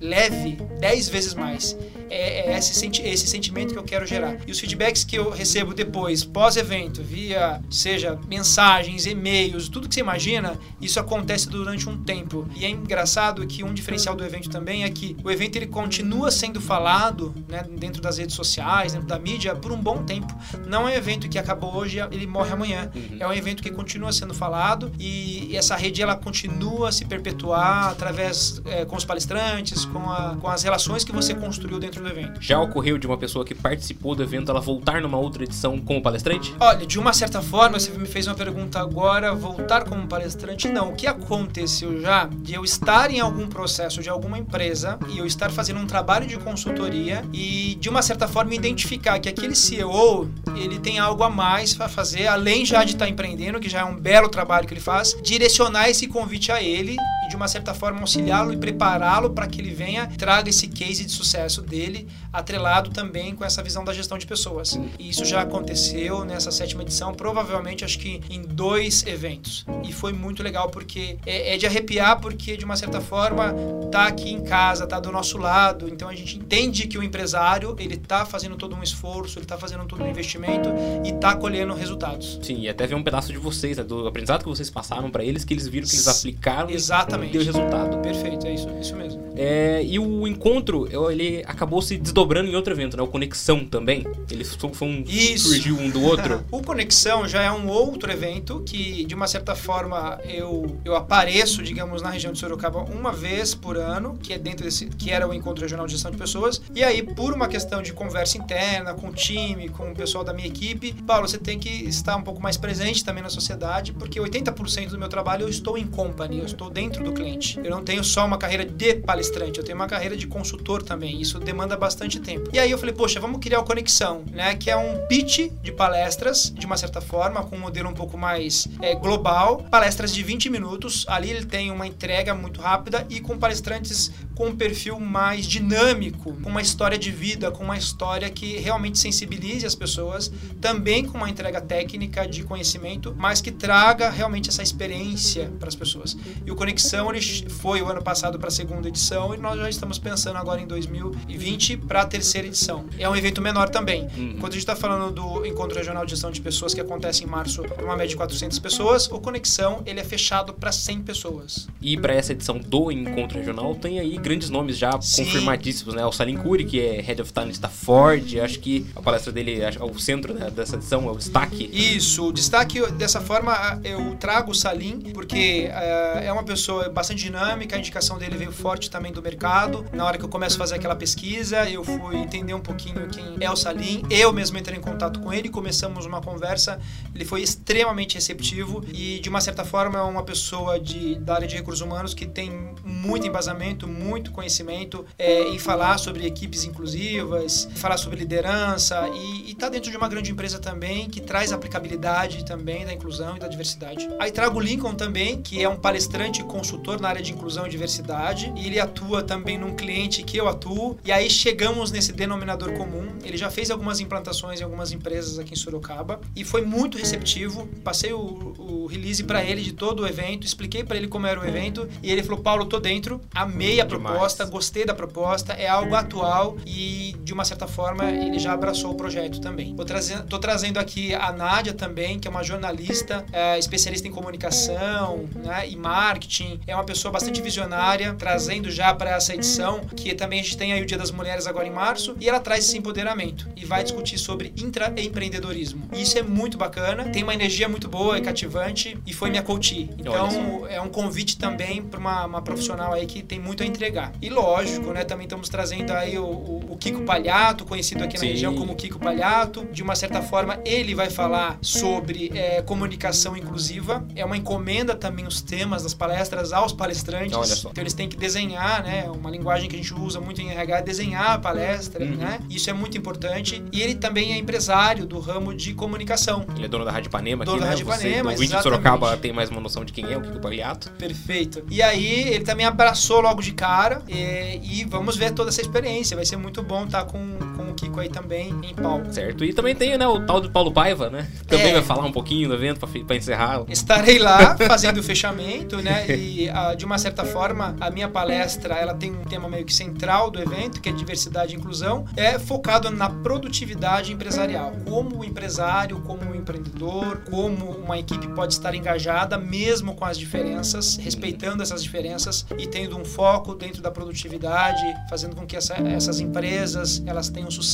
leve 0.00 0.58
10 0.78 1.08
vezes 1.08 1.34
mais 1.34 1.55
mais. 1.56 1.76
É, 2.08 2.52
é 2.52 2.58
esse, 2.58 2.74
senti 2.74 3.02
esse 3.02 3.26
sentimento 3.26 3.72
que 3.72 3.78
eu 3.78 3.82
quero 3.82 4.06
gerar. 4.06 4.36
E 4.46 4.50
os 4.50 4.60
feedbacks 4.60 5.02
que 5.02 5.16
eu 5.16 5.30
recebo 5.30 5.74
depois, 5.74 6.24
pós-evento, 6.24 7.02
via, 7.02 7.60
seja 7.70 8.18
mensagens, 8.28 9.06
e-mails, 9.06 9.68
tudo 9.68 9.88
que 9.88 9.94
você 9.94 10.00
imagina, 10.00 10.58
isso 10.80 11.00
acontece 11.00 11.48
durante 11.48 11.88
um 11.88 11.96
tempo. 12.02 12.46
E 12.54 12.64
é 12.64 12.70
engraçado 12.70 13.44
que 13.46 13.64
um 13.64 13.74
diferencial 13.74 14.14
do 14.14 14.24
evento 14.24 14.48
também 14.48 14.84
é 14.84 14.90
que 14.90 15.16
o 15.24 15.30
evento 15.30 15.56
ele 15.56 15.66
continua 15.66 16.30
sendo 16.30 16.60
falado 16.60 17.34
né, 17.48 17.64
dentro 17.70 18.00
das 18.00 18.18
redes 18.18 18.36
sociais, 18.36 18.92
dentro 18.92 19.08
da 19.08 19.18
mídia, 19.18 19.56
por 19.56 19.72
um 19.72 19.78
bom 19.78 20.04
tempo. 20.04 20.32
Não 20.66 20.88
é 20.88 20.92
um 20.92 20.96
evento 20.96 21.28
que 21.28 21.38
acabou 21.38 21.74
hoje 21.74 21.98
ele 22.12 22.26
morre 22.26 22.52
amanhã. 22.52 22.90
Uhum. 22.94 23.16
É 23.18 23.26
um 23.26 23.32
evento 23.32 23.62
que 23.62 23.70
continua 23.70 24.12
sendo 24.12 24.34
falado 24.34 24.92
e, 24.98 25.50
e 25.50 25.56
essa 25.56 25.74
rede 25.74 26.02
ela 26.02 26.16
continua 26.16 26.90
a 26.90 26.92
se 26.92 27.04
perpetuar 27.04 27.90
através 27.90 28.60
é, 28.64 28.84
com 28.84 28.96
os 28.96 29.04
palestrantes, 29.04 29.84
com, 29.84 30.10
a, 30.10 30.36
com 30.36 30.48
as 30.48 30.62
relações 30.62 31.04
que 31.04 31.12
você 31.12 31.34
construiu 31.46 31.78
dentro 31.78 32.02
do 32.02 32.08
evento. 32.08 32.40
Já 32.40 32.60
ocorreu 32.60 32.98
de 32.98 33.06
uma 33.06 33.16
pessoa 33.16 33.44
que 33.44 33.54
participou 33.54 34.16
do 34.16 34.22
evento 34.22 34.50
ela 34.50 34.60
voltar 34.60 35.00
numa 35.00 35.16
outra 35.16 35.44
edição 35.44 35.78
como 35.78 36.02
palestrante? 36.02 36.52
Olha, 36.58 36.84
de 36.84 36.98
uma 36.98 37.12
certa 37.12 37.40
forma, 37.40 37.78
você 37.78 37.90
me 37.92 38.06
fez 38.06 38.26
uma 38.26 38.34
pergunta 38.34 38.80
agora, 38.80 39.32
voltar 39.34 39.84
como 39.84 40.06
palestrante, 40.08 40.68
não. 40.68 40.90
O 40.90 40.94
que 40.94 41.06
aconteceu 41.06 42.00
já 42.00 42.28
de 42.32 42.54
eu 42.54 42.64
estar 42.64 43.10
em 43.12 43.20
algum 43.20 43.46
processo 43.46 44.02
de 44.02 44.08
alguma 44.08 44.38
empresa 44.38 44.98
e 45.08 45.18
eu 45.18 45.26
estar 45.26 45.50
fazendo 45.50 45.78
um 45.78 45.86
trabalho 45.86 46.26
de 46.26 46.36
consultoria 46.36 47.24
e 47.32 47.76
de 47.76 47.88
uma 47.88 48.02
certa 48.02 48.26
forma 48.26 48.54
identificar 48.54 49.18
que 49.20 49.28
aquele 49.28 49.54
CEO, 49.54 50.28
ele 50.56 50.80
tem 50.80 50.98
algo 50.98 51.22
a 51.22 51.30
mais 51.30 51.74
para 51.74 51.88
fazer, 51.88 52.26
além 52.26 52.64
já 52.64 52.82
de 52.82 52.92
estar 52.92 53.08
empreendendo, 53.08 53.60
que 53.60 53.68
já 53.68 53.80
é 53.80 53.84
um 53.84 53.96
belo 53.96 54.28
trabalho 54.28 54.66
que 54.66 54.74
ele 54.74 54.80
faz, 54.80 55.16
direcionar 55.22 55.88
esse 55.88 56.08
convite 56.08 56.50
a 56.50 56.60
ele 56.60 56.96
e 57.26 57.28
de 57.28 57.36
uma 57.36 57.48
certa 57.48 57.74
forma 57.74 58.00
auxiliá-lo 58.00 58.52
e 58.52 58.56
prepará-lo 58.56 59.30
para 59.30 59.46
que 59.46 59.60
ele 59.60 59.74
venha 59.74 60.06
traga 60.16 60.48
esse 60.48 60.68
case 60.68 61.04
de 61.04 61.10
sucesso 61.10 61.60
dele, 61.60 62.06
atrelado 62.32 62.90
também 62.90 63.34
com 63.34 63.44
essa 63.44 63.62
visão 63.62 63.84
da 63.84 63.92
gestão 63.92 64.16
de 64.16 64.26
pessoas. 64.26 64.78
E 64.98 65.08
isso 65.08 65.24
já 65.24 65.42
aconteceu 65.42 66.24
nessa 66.24 66.50
sétima 66.50 66.82
edição, 66.82 67.12
provavelmente 67.12 67.84
acho 67.84 67.98
que 67.98 68.20
em 68.30 68.42
dois 68.42 69.04
eventos. 69.06 69.66
E 69.84 69.92
foi 69.92 70.12
muito 70.12 70.42
legal 70.42 70.70
porque 70.70 71.18
é, 71.26 71.54
é 71.54 71.56
de 71.56 71.66
arrepiar, 71.66 72.20
porque 72.20 72.56
de 72.56 72.64
uma 72.64 72.76
certa 72.76 73.00
forma 73.00 73.54
tá 73.90 74.06
aqui 74.06 74.30
em 74.30 74.42
casa, 74.42 74.86
tá 74.86 75.00
do 75.00 75.10
nosso 75.10 75.38
lado. 75.38 75.88
Então 75.88 76.08
a 76.08 76.14
gente 76.14 76.38
entende 76.38 76.86
que 76.86 76.98
o 76.98 77.02
empresário 77.02 77.74
ele 77.78 77.96
tá 77.96 78.24
fazendo 78.24 78.56
todo 78.56 78.76
um 78.76 78.82
esforço, 78.82 79.38
ele 79.38 79.46
tá 79.46 79.58
fazendo 79.58 79.84
todo 79.84 80.02
um 80.02 80.08
investimento 80.08 80.68
e 81.04 81.12
tá 81.12 81.34
colhendo 81.34 81.74
resultados. 81.74 82.38
Sim, 82.42 82.60
e 82.60 82.68
até 82.68 82.86
ver 82.86 82.94
um 82.94 83.02
pedaço 83.02 83.32
de 83.32 83.38
vocês, 83.38 83.76
né, 83.76 83.84
do 83.84 84.06
aprendizado 84.06 84.42
que 84.42 84.48
vocês 84.48 84.70
passaram 84.70 85.10
para 85.10 85.24
eles, 85.24 85.44
que 85.44 85.52
eles 85.52 85.66
viram 85.66 85.86
que 85.86 85.94
eles 85.94 86.08
aplicaram 86.08 86.70
Exatamente. 86.70 87.15
E 87.24 87.28
deu 87.28 87.42
resultado. 87.42 87.98
Perfeito, 87.98 88.46
é 88.46 88.54
isso, 88.54 88.68
isso 88.80 88.96
mesmo. 88.96 89.26
É, 89.36 89.84
e 89.84 89.98
o 89.98 90.26
encontro, 90.26 90.88
ele 91.10 91.44
acabou 91.46 91.82
se 91.82 91.96
desdobrando 91.98 92.48
em 92.48 92.56
outro 92.56 92.72
evento, 92.72 92.96
né? 92.96 93.02
O 93.02 93.06
Conexão 93.06 93.64
também. 93.64 94.06
Eles 94.30 94.54
foi 94.54 94.88
um, 94.88 95.04
Isso. 95.06 95.48
surgiu 95.48 95.78
um 95.78 95.90
do 95.90 96.02
outro. 96.02 96.42
o 96.50 96.62
Conexão 96.62 97.28
já 97.28 97.42
é 97.42 97.50
um 97.50 97.68
outro 97.68 98.10
evento 98.10 98.62
que, 98.64 99.04
de 99.04 99.14
uma 99.14 99.26
certa 99.26 99.54
forma, 99.54 100.18
eu, 100.24 100.78
eu 100.84 100.96
apareço, 100.96 101.62
digamos, 101.62 102.00
na 102.00 102.10
região 102.10 102.32
de 102.32 102.38
Sorocaba 102.38 102.80
uma 102.80 103.12
vez 103.12 103.54
por 103.54 103.76
ano, 103.76 104.18
que 104.22 104.32
é 104.32 104.38
dentro 104.38 104.64
desse, 104.64 104.86
que 104.86 105.10
era 105.10 105.28
o 105.28 105.34
Encontro 105.34 105.62
Regional 105.62 105.86
de 105.86 105.92
Gestão 105.92 106.10
de 106.10 106.16
Pessoas. 106.16 106.62
E 106.74 106.82
aí, 106.82 107.02
por 107.02 107.34
uma 107.34 107.46
questão 107.46 107.82
de 107.82 107.92
conversa 107.92 108.38
interna 108.38 108.94
com 108.94 109.08
o 109.08 109.12
time, 109.12 109.68
com 109.68 109.90
o 109.90 109.94
pessoal 109.94 110.24
da 110.24 110.32
minha 110.32 110.48
equipe, 110.48 110.92
Paulo, 111.06 111.28
você 111.28 111.38
tem 111.38 111.58
que 111.58 111.68
estar 111.68 112.16
um 112.16 112.22
pouco 112.22 112.42
mais 112.42 112.56
presente 112.56 113.04
também 113.04 113.22
na 113.22 113.30
sociedade, 113.30 113.92
porque 113.92 114.18
80% 114.18 114.88
do 114.88 114.98
meu 114.98 115.08
trabalho 115.08 115.42
eu 115.42 115.48
estou 115.48 115.76
em 115.76 115.86
company, 115.86 116.38
eu 116.38 116.46
estou 116.46 116.70
dentro 116.70 117.04
do 117.06 117.12
cliente. 117.12 117.58
Eu 117.62 117.70
não 117.70 117.82
tenho 117.82 118.04
só 118.04 118.26
uma 118.26 118.36
carreira 118.36 118.64
de 118.64 118.94
palestrante, 118.96 119.58
eu 119.58 119.64
tenho 119.64 119.76
uma 119.76 119.86
carreira 119.86 120.16
de 120.16 120.26
consultor 120.26 120.82
também. 120.82 121.20
Isso 121.20 121.38
demanda 121.38 121.76
bastante 121.76 122.20
tempo. 122.20 122.50
E 122.52 122.58
aí 122.58 122.70
eu 122.70 122.78
falei, 122.78 122.94
poxa, 122.94 123.18
vamos 123.18 123.40
criar 123.40 123.60
o 123.60 123.64
Conexão, 123.64 124.24
né? 124.30 124.54
Que 124.54 124.70
é 124.70 124.76
um 124.76 125.06
pitch 125.06 125.50
de 125.62 125.72
palestras, 125.72 126.52
de 126.54 126.66
uma 126.66 126.76
certa 126.76 127.00
forma, 127.00 127.42
com 127.44 127.56
um 127.56 127.60
modelo 127.60 127.88
um 127.88 127.94
pouco 127.94 128.18
mais 128.18 128.68
é, 128.82 128.94
global. 128.94 129.64
Palestras 129.70 130.12
de 130.12 130.22
20 130.22 130.50
minutos. 130.50 131.06
Ali 131.08 131.30
ele 131.30 131.46
tem 131.46 131.70
uma 131.70 131.86
entrega 131.86 132.34
muito 132.34 132.60
rápida 132.60 133.06
e 133.08 133.20
com 133.20 133.38
palestrantes 133.38 134.10
com 134.34 134.48
um 134.48 134.56
perfil 134.56 135.00
mais 135.00 135.46
dinâmico, 135.46 136.34
com 136.42 136.50
uma 136.50 136.60
história 136.60 136.98
de 136.98 137.10
vida, 137.10 137.50
com 137.50 137.64
uma 137.64 137.78
história 137.78 138.28
que 138.28 138.58
realmente 138.58 138.98
sensibilize 138.98 139.64
as 139.64 139.74
pessoas, 139.74 140.30
também 140.60 141.04
com 141.04 141.16
uma 141.16 141.30
entrega 141.30 141.60
técnica 141.60 142.26
de 142.26 142.42
conhecimento, 142.42 143.14
mas 143.16 143.40
que 143.40 143.50
traga 143.50 144.10
realmente 144.10 144.50
essa 144.50 144.62
experiência 144.62 145.50
para 145.58 145.68
as 145.68 145.74
pessoas. 145.74 146.16
E 146.44 146.50
o 146.50 146.56
Conexão 146.56 146.95
ele 147.10 147.20
foi 147.50 147.82
o 147.82 147.88
ano 147.88 148.02
passado 148.02 148.38
para 148.38 148.48
a 148.48 148.50
segunda 148.50 148.88
edição 148.88 149.34
e 149.34 149.38
nós 149.38 149.58
já 149.58 149.68
estamos 149.68 149.98
pensando 149.98 150.36
agora 150.36 150.60
em 150.60 150.66
2020 150.66 151.76
para 151.78 152.02
a 152.02 152.06
terceira 152.06 152.46
edição. 152.46 152.86
É 152.98 153.08
um 153.08 153.16
evento 153.16 153.40
menor 153.40 153.68
também. 153.68 154.08
Uhum. 154.16 154.36
Quando 154.38 154.52
a 154.52 154.56
gente 154.56 154.58
está 154.58 154.76
falando 154.76 155.12
do 155.12 155.46
Encontro 155.46 155.76
Regional 155.76 156.04
de 156.04 156.10
Gestão 156.10 156.30
de 156.30 156.40
Pessoas 156.40 156.72
que 156.74 156.80
acontece 156.80 157.24
em 157.24 157.26
março, 157.26 157.62
uma 157.82 157.96
média 157.96 158.08
de 158.08 158.16
400 158.16 158.58
pessoas, 158.58 159.06
o 159.06 159.18
Conexão 159.18 159.82
ele 159.84 160.00
é 160.00 160.04
fechado 160.04 160.52
para 160.52 160.72
100 160.72 161.02
pessoas. 161.02 161.68
E 161.80 161.96
para 161.96 162.14
essa 162.14 162.32
edição 162.32 162.58
do 162.58 162.90
Encontro 162.90 163.38
Regional 163.38 163.74
tem 163.74 163.98
aí 163.98 164.16
grandes 164.16 164.50
nomes 164.50 164.78
já 164.78 165.00
Sim. 165.00 165.24
confirmadíssimos, 165.24 165.94
né? 165.94 166.04
O 166.04 166.12
Salim 166.12 166.36
Cury, 166.36 166.64
que 166.64 166.80
é 166.80 167.00
Head 167.00 167.22
of 167.22 167.32
Talent 167.32 167.58
da 167.58 167.68
Ford, 167.68 168.38
acho 168.38 168.58
que 168.58 168.86
a 168.94 169.02
palestra 169.02 169.32
dele, 169.32 169.60
o 169.80 169.98
centro 169.98 170.34
né, 170.34 170.50
dessa 170.50 170.76
edição 170.76 171.06
é 171.08 171.10
o 171.10 171.16
destaque. 171.16 171.70
Isso, 171.72 172.28
o 172.28 172.32
destaque 172.32 172.80
dessa 172.92 173.20
forma 173.20 173.80
eu 173.84 174.14
trago 174.16 174.50
o 174.50 174.54
Salim, 174.54 175.00
porque 175.12 175.68
uh, 175.68 176.18
é 176.18 176.32
uma 176.32 176.44
pessoa 176.44 176.85
bastante 176.92 177.22
dinâmica, 177.22 177.76
a 177.76 177.78
indicação 177.78 178.18
dele 178.18 178.36
veio 178.36 178.52
forte 178.52 178.90
também 178.90 179.12
do 179.12 179.22
mercado. 179.22 179.84
Na 179.92 180.04
hora 180.04 180.18
que 180.18 180.24
eu 180.24 180.28
começo 180.28 180.56
a 180.56 180.58
fazer 180.58 180.76
aquela 180.76 180.96
pesquisa, 180.96 181.68
eu 181.68 181.84
fui 181.84 182.16
entender 182.16 182.54
um 182.54 182.60
pouquinho 182.60 183.06
quem 183.08 183.36
é 183.40 183.50
o 183.50 183.56
Salim, 183.56 184.02
eu 184.10 184.32
mesmo 184.32 184.58
entrei 184.58 184.78
em 184.78 184.80
contato 184.80 185.20
com 185.20 185.32
ele, 185.32 185.48
começamos 185.48 186.06
uma 186.06 186.20
conversa, 186.20 186.80
ele 187.14 187.24
foi 187.24 187.42
extremamente 187.42 188.14
receptivo 188.14 188.84
e 188.92 189.18
de 189.20 189.28
uma 189.28 189.40
certa 189.40 189.64
forma 189.64 189.98
é 189.98 190.02
uma 190.02 190.22
pessoa 190.22 190.78
de, 190.78 191.16
da 191.16 191.34
área 191.34 191.48
de 191.48 191.56
recursos 191.56 191.80
humanos 191.80 192.14
que 192.14 192.26
tem 192.26 192.74
muito 192.84 193.26
embasamento, 193.26 193.88
muito 193.88 194.30
conhecimento 194.30 195.04
é, 195.18 195.48
em 195.48 195.58
falar 195.58 195.98
sobre 195.98 196.26
equipes 196.26 196.64
inclusivas, 196.64 197.68
falar 197.76 197.96
sobre 197.96 198.18
liderança 198.18 199.08
e 199.08 199.50
está 199.50 199.68
dentro 199.68 199.90
de 199.90 199.96
uma 199.96 200.08
grande 200.08 200.30
empresa 200.30 200.58
também 200.58 201.08
que 201.08 201.20
traz 201.20 201.52
aplicabilidade 201.52 202.44
também 202.44 202.84
da 202.84 202.92
inclusão 202.92 203.36
e 203.36 203.40
da 203.40 203.48
diversidade. 203.48 204.08
Aí 204.18 204.30
trago 204.30 204.58
o 204.58 204.60
Lincoln 204.60 204.94
também, 204.94 205.40
que 205.42 205.62
é 205.62 205.68
um 205.68 205.76
palestrante 205.76 206.42
consultor 206.44 206.75
consultor 206.76 207.00
na 207.00 207.08
área 207.08 207.22
de 207.22 207.32
inclusão 207.32 207.66
e 207.66 207.70
diversidade 207.70 208.52
e 208.54 208.66
ele 208.66 208.78
atua 208.78 209.22
também 209.22 209.58
num 209.58 209.74
cliente 209.74 210.22
que 210.22 210.36
eu 210.36 210.48
atuo. 210.48 210.98
E 211.04 211.10
aí 211.10 211.30
chegamos 211.30 211.90
nesse 211.90 212.12
denominador 212.12 212.72
comum. 212.72 213.08
Ele 213.24 213.36
já 213.36 213.50
fez 213.50 213.70
algumas 213.70 214.00
implantações 214.00 214.60
em 214.60 214.64
algumas 214.64 214.92
empresas 214.92 215.38
aqui 215.38 215.54
em 215.54 215.56
Sorocaba 215.56 216.20
e 216.34 216.44
foi 216.44 216.62
muito 216.62 216.98
receptivo. 216.98 217.66
Passei 217.82 218.12
o, 218.12 218.54
o 218.58 218.86
release 218.86 219.24
para 219.24 219.42
ele 219.42 219.62
de 219.62 219.72
todo 219.72 220.02
o 220.02 220.06
evento, 220.06 220.46
expliquei 220.46 220.84
para 220.84 220.96
ele 220.96 221.08
como 221.08 221.26
era 221.26 221.40
o 221.40 221.46
evento 221.46 221.88
e 222.02 222.10
ele 222.10 222.22
falou: 222.22 222.40
Paulo, 222.40 222.66
tô 222.66 222.78
dentro, 222.78 223.20
amei 223.34 223.80
a 223.80 223.84
Demais. 223.84 224.14
proposta, 224.14 224.44
gostei 224.44 224.84
da 224.84 224.94
proposta, 224.94 225.54
é 225.54 225.66
algo 225.66 225.94
atual 225.94 226.56
e 226.66 227.16
de 227.22 227.32
uma 227.32 227.44
certa 227.44 227.66
forma 227.66 228.04
ele 228.04 228.38
já 228.38 228.52
abraçou 228.52 228.92
o 228.92 228.94
projeto 228.94 229.40
também. 229.40 229.74
Tô 229.74 229.84
trazendo, 229.84 230.26
tô 230.26 230.38
trazendo 230.38 230.78
aqui 230.78 231.14
a 231.14 231.32
Nádia 231.32 231.72
também, 231.72 232.18
que 232.18 232.28
é 232.28 232.30
uma 232.30 232.42
jornalista, 232.42 233.24
é, 233.32 233.58
especialista 233.58 234.06
em 234.06 234.10
comunicação 234.10 235.28
né, 235.34 235.68
e 235.68 235.76
marketing, 235.76 236.60
é 236.66 236.74
uma 236.74 236.84
pessoa 236.84 237.12
bastante 237.12 237.40
visionária, 237.40 238.14
trazendo 238.14 238.70
já 238.70 238.92
para 238.92 239.10
essa 239.10 239.34
edição, 239.34 239.80
que 239.80 240.14
também 240.14 240.40
a 240.40 240.42
gente 240.42 240.56
tem 240.56 240.72
aí 240.72 240.82
o 240.82 240.86
Dia 240.86 240.98
das 240.98 241.10
Mulheres 241.10 241.46
agora 241.46 241.66
em 241.66 241.70
março, 241.70 242.16
e 242.20 242.28
ela 242.28 242.40
traz 242.40 242.64
esse 242.64 242.76
empoderamento 242.76 243.48
e 243.56 243.64
vai 243.64 243.82
discutir 243.84 244.18
sobre 244.18 244.52
intraempreendedorismo. 244.56 245.88
E 245.92 246.02
isso 246.02 246.18
é 246.18 246.22
muito 246.22 246.58
bacana, 246.58 247.04
tem 247.04 247.22
uma 247.22 247.34
energia 247.34 247.68
muito 247.68 247.88
boa, 247.88 248.16
é 248.16 248.20
cativante 248.20 248.98
e 249.06 249.12
foi 249.12 249.30
minha 249.30 249.42
coach. 249.42 249.88
Então 249.98 250.66
é 250.68 250.80
um 250.80 250.88
convite 250.88 251.38
também 251.38 251.82
para 251.82 252.00
uma, 252.00 252.26
uma, 252.26 252.42
profissional 252.42 252.92
aí 252.92 253.06
que 253.06 253.22
tem 253.22 253.38
muito 253.38 253.62
a 253.62 253.66
entregar. 253.66 254.12
E 254.20 254.28
lógico, 254.28 254.92
né, 254.92 255.04
também 255.04 255.24
estamos 255.24 255.48
trazendo 255.48 255.92
aí 255.92 256.18
o, 256.18 256.24
o, 256.24 256.65
o 256.76 256.78
Kiko 256.78 257.02
Palhato, 257.02 257.64
conhecido 257.64 258.04
aqui 258.04 258.14
na 258.14 258.20
Sim. 258.20 258.26
região 258.28 258.54
como 258.54 258.74
Kiko 258.76 258.98
Palhato. 258.98 259.66
De 259.72 259.82
uma 259.82 259.96
certa 259.96 260.20
forma, 260.22 260.60
ele 260.64 260.94
vai 260.94 261.08
falar 261.08 261.58
sobre 261.62 262.30
é, 262.34 262.60
comunicação 262.62 263.34
inclusiva. 263.36 264.06
É 264.14 264.24
uma 264.24 264.36
encomenda 264.36 264.94
também 264.94 265.26
os 265.26 265.40
temas 265.40 265.82
das 265.82 265.94
palestras 265.94 266.52
aos 266.52 266.72
palestrantes. 266.72 267.64
Então 267.64 267.82
eles 267.82 267.94
têm 267.94 268.08
que 268.08 268.16
desenhar, 268.16 268.82
né? 268.84 269.10
Uma 269.10 269.30
linguagem 269.30 269.68
que 269.68 269.74
a 269.74 269.78
gente 269.78 269.94
usa 269.94 270.20
muito 270.20 270.40
em 270.40 270.50
RH 270.50 270.78
é 270.78 270.82
desenhar 270.82 271.30
a 271.30 271.38
palestra, 271.38 272.04
Uhum. 272.04 272.16
né? 272.16 272.40
Isso 272.50 272.68
é 272.68 272.72
muito 272.74 272.98
importante. 272.98 273.62
E 273.72 273.80
ele 273.80 273.94
também 273.94 274.34
é 274.34 274.36
empresário 274.36 275.06
do 275.06 275.18
ramo 275.18 275.54
de 275.54 275.72
comunicação. 275.72 276.44
Ele 276.54 276.66
é 276.66 276.68
dono 276.68 276.84
da 276.84 276.90
Rádio 276.92 277.08
Ipanema 277.08 277.44
Dono 277.44 277.56
aqui, 277.56 277.60
da 277.60 277.66
né? 277.66 277.70
Rádio 277.70 277.86
Você, 277.86 278.08
Ipanema, 278.08 278.22
no 278.32 278.36
vídeo 278.36 278.38
de 278.38 278.44
exatamente. 278.56 278.62
Sorocaba 278.84 279.16
tem 279.16 279.32
mais 279.32 279.48
uma 279.50 279.60
noção 279.60 279.82
de 279.84 279.92
quem 279.92 280.12
é 280.12 280.16
o 280.18 280.20
Kiko 280.20 280.40
Paliato. 280.40 280.90
Perfeito. 280.92 281.64
E 281.70 281.80
aí 281.82 282.28
ele 282.34 282.44
também 282.44 282.66
abraçou 282.66 283.20
logo 283.20 283.40
de 283.40 283.52
cara 283.52 284.02
e, 284.08 284.60
e 284.80 284.84
vamos 284.84 285.16
ver 285.16 285.30
toda 285.32 285.48
essa 285.48 285.60
experiência. 285.62 286.14
Vai 286.16 286.26
ser 286.26 286.36
muito 286.36 286.62
bom 286.66 286.84
estar 286.84 287.04
com, 287.04 287.38
com 287.38 287.45
Kiko 287.76 288.00
aí 288.00 288.08
também 288.08 288.48
em 288.62 288.74
palco. 288.74 289.12
Certo? 289.12 289.44
E 289.44 289.52
também 289.52 289.74
tem, 289.74 289.96
né, 289.96 290.06
o 290.06 290.20
tal 290.26 290.40
do 290.40 290.50
Paulo 290.50 290.72
Paiva, 290.72 291.08
né? 291.10 291.28
Também 291.46 291.68
É. 291.68 291.72
vai 291.74 291.82
falar 291.82 292.04
um 292.04 292.12
pouquinho 292.12 292.48
do 292.48 292.54
evento 292.54 292.80
pra 293.06 293.16
encerrar. 293.16 293.62
Estarei 293.68 294.18
lá 294.18 294.56
fazendo 294.66 294.98
o 294.98 295.02
fechamento, 295.02 295.76
né? 295.82 296.06
E 296.16 296.48
ah, 296.48 296.74
de 296.74 296.84
uma 296.84 296.98
certa 296.98 297.24
forma 297.24 297.76
a 297.80 297.90
minha 297.90 298.08
palestra 298.08 298.74
ela 298.74 298.94
tem 298.94 299.12
um 299.12 299.24
tema 299.24 299.48
meio 299.48 299.64
que 299.64 299.72
central 299.74 300.30
do 300.30 300.40
evento, 300.40 300.80
que 300.80 300.88
é 300.88 300.92
diversidade 300.92 301.54
e 301.54 301.56
inclusão, 301.56 302.04
é 302.16 302.38
focado 302.38 302.90
na 302.90 303.08
produtividade 303.10 304.12
empresarial. 304.12 304.72
Como 304.88 305.18
o 305.20 305.24
empresário, 305.24 306.00
como 306.00 306.30
o 306.30 306.34
empreendedor, 306.34 307.18
como 307.30 307.70
uma 307.72 307.98
equipe 307.98 308.26
pode 308.28 308.54
estar 308.54 308.74
engajada 308.74 309.36
mesmo 309.38 309.94
com 309.94 310.04
as 310.04 310.18
diferenças, 310.18 310.96
respeitando 310.96 311.62
essas 311.62 311.82
diferenças 311.82 312.46
e 312.58 312.66
tendo 312.66 312.96
um 312.98 313.04
foco 313.04 313.54
dentro 313.54 313.82
da 313.82 313.90
produtividade, 313.90 314.82
fazendo 315.08 315.36
com 315.36 315.46
que 315.46 315.56
essa- 315.56 315.74
essas 315.74 316.18
empresas 316.20 317.02
elas 317.06 317.28
tenham 317.28 317.50
sucesso 317.50 317.65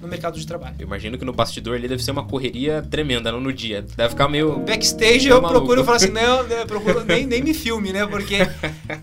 no 0.00 0.08
mercado 0.08 0.38
de 0.38 0.46
trabalho. 0.46 0.76
Eu 0.78 0.86
imagino 0.86 1.16
que 1.18 1.24
no 1.24 1.32
bastidor 1.32 1.76
ali 1.76 1.88
deve 1.88 2.02
ser 2.02 2.10
uma 2.10 2.24
correria 2.24 2.82
tremenda, 2.82 3.32
não 3.32 3.40
no 3.40 3.52
dia. 3.52 3.82
Deve 3.96 4.10
ficar 4.10 4.28
meio. 4.28 4.58
Backstage 4.60 5.28
Tá 5.28 5.34
eu 5.34 5.42
maluco. 5.42 5.60
procuro 5.60 5.84
falar 5.84 5.96
assim, 5.96 6.10
não, 6.10 6.42
eu 6.42 6.66
procuro, 6.66 7.04
nem, 7.04 7.26
nem 7.26 7.42
me 7.42 7.54
filme, 7.54 7.92
né? 7.92 8.06
Porque 8.06 8.38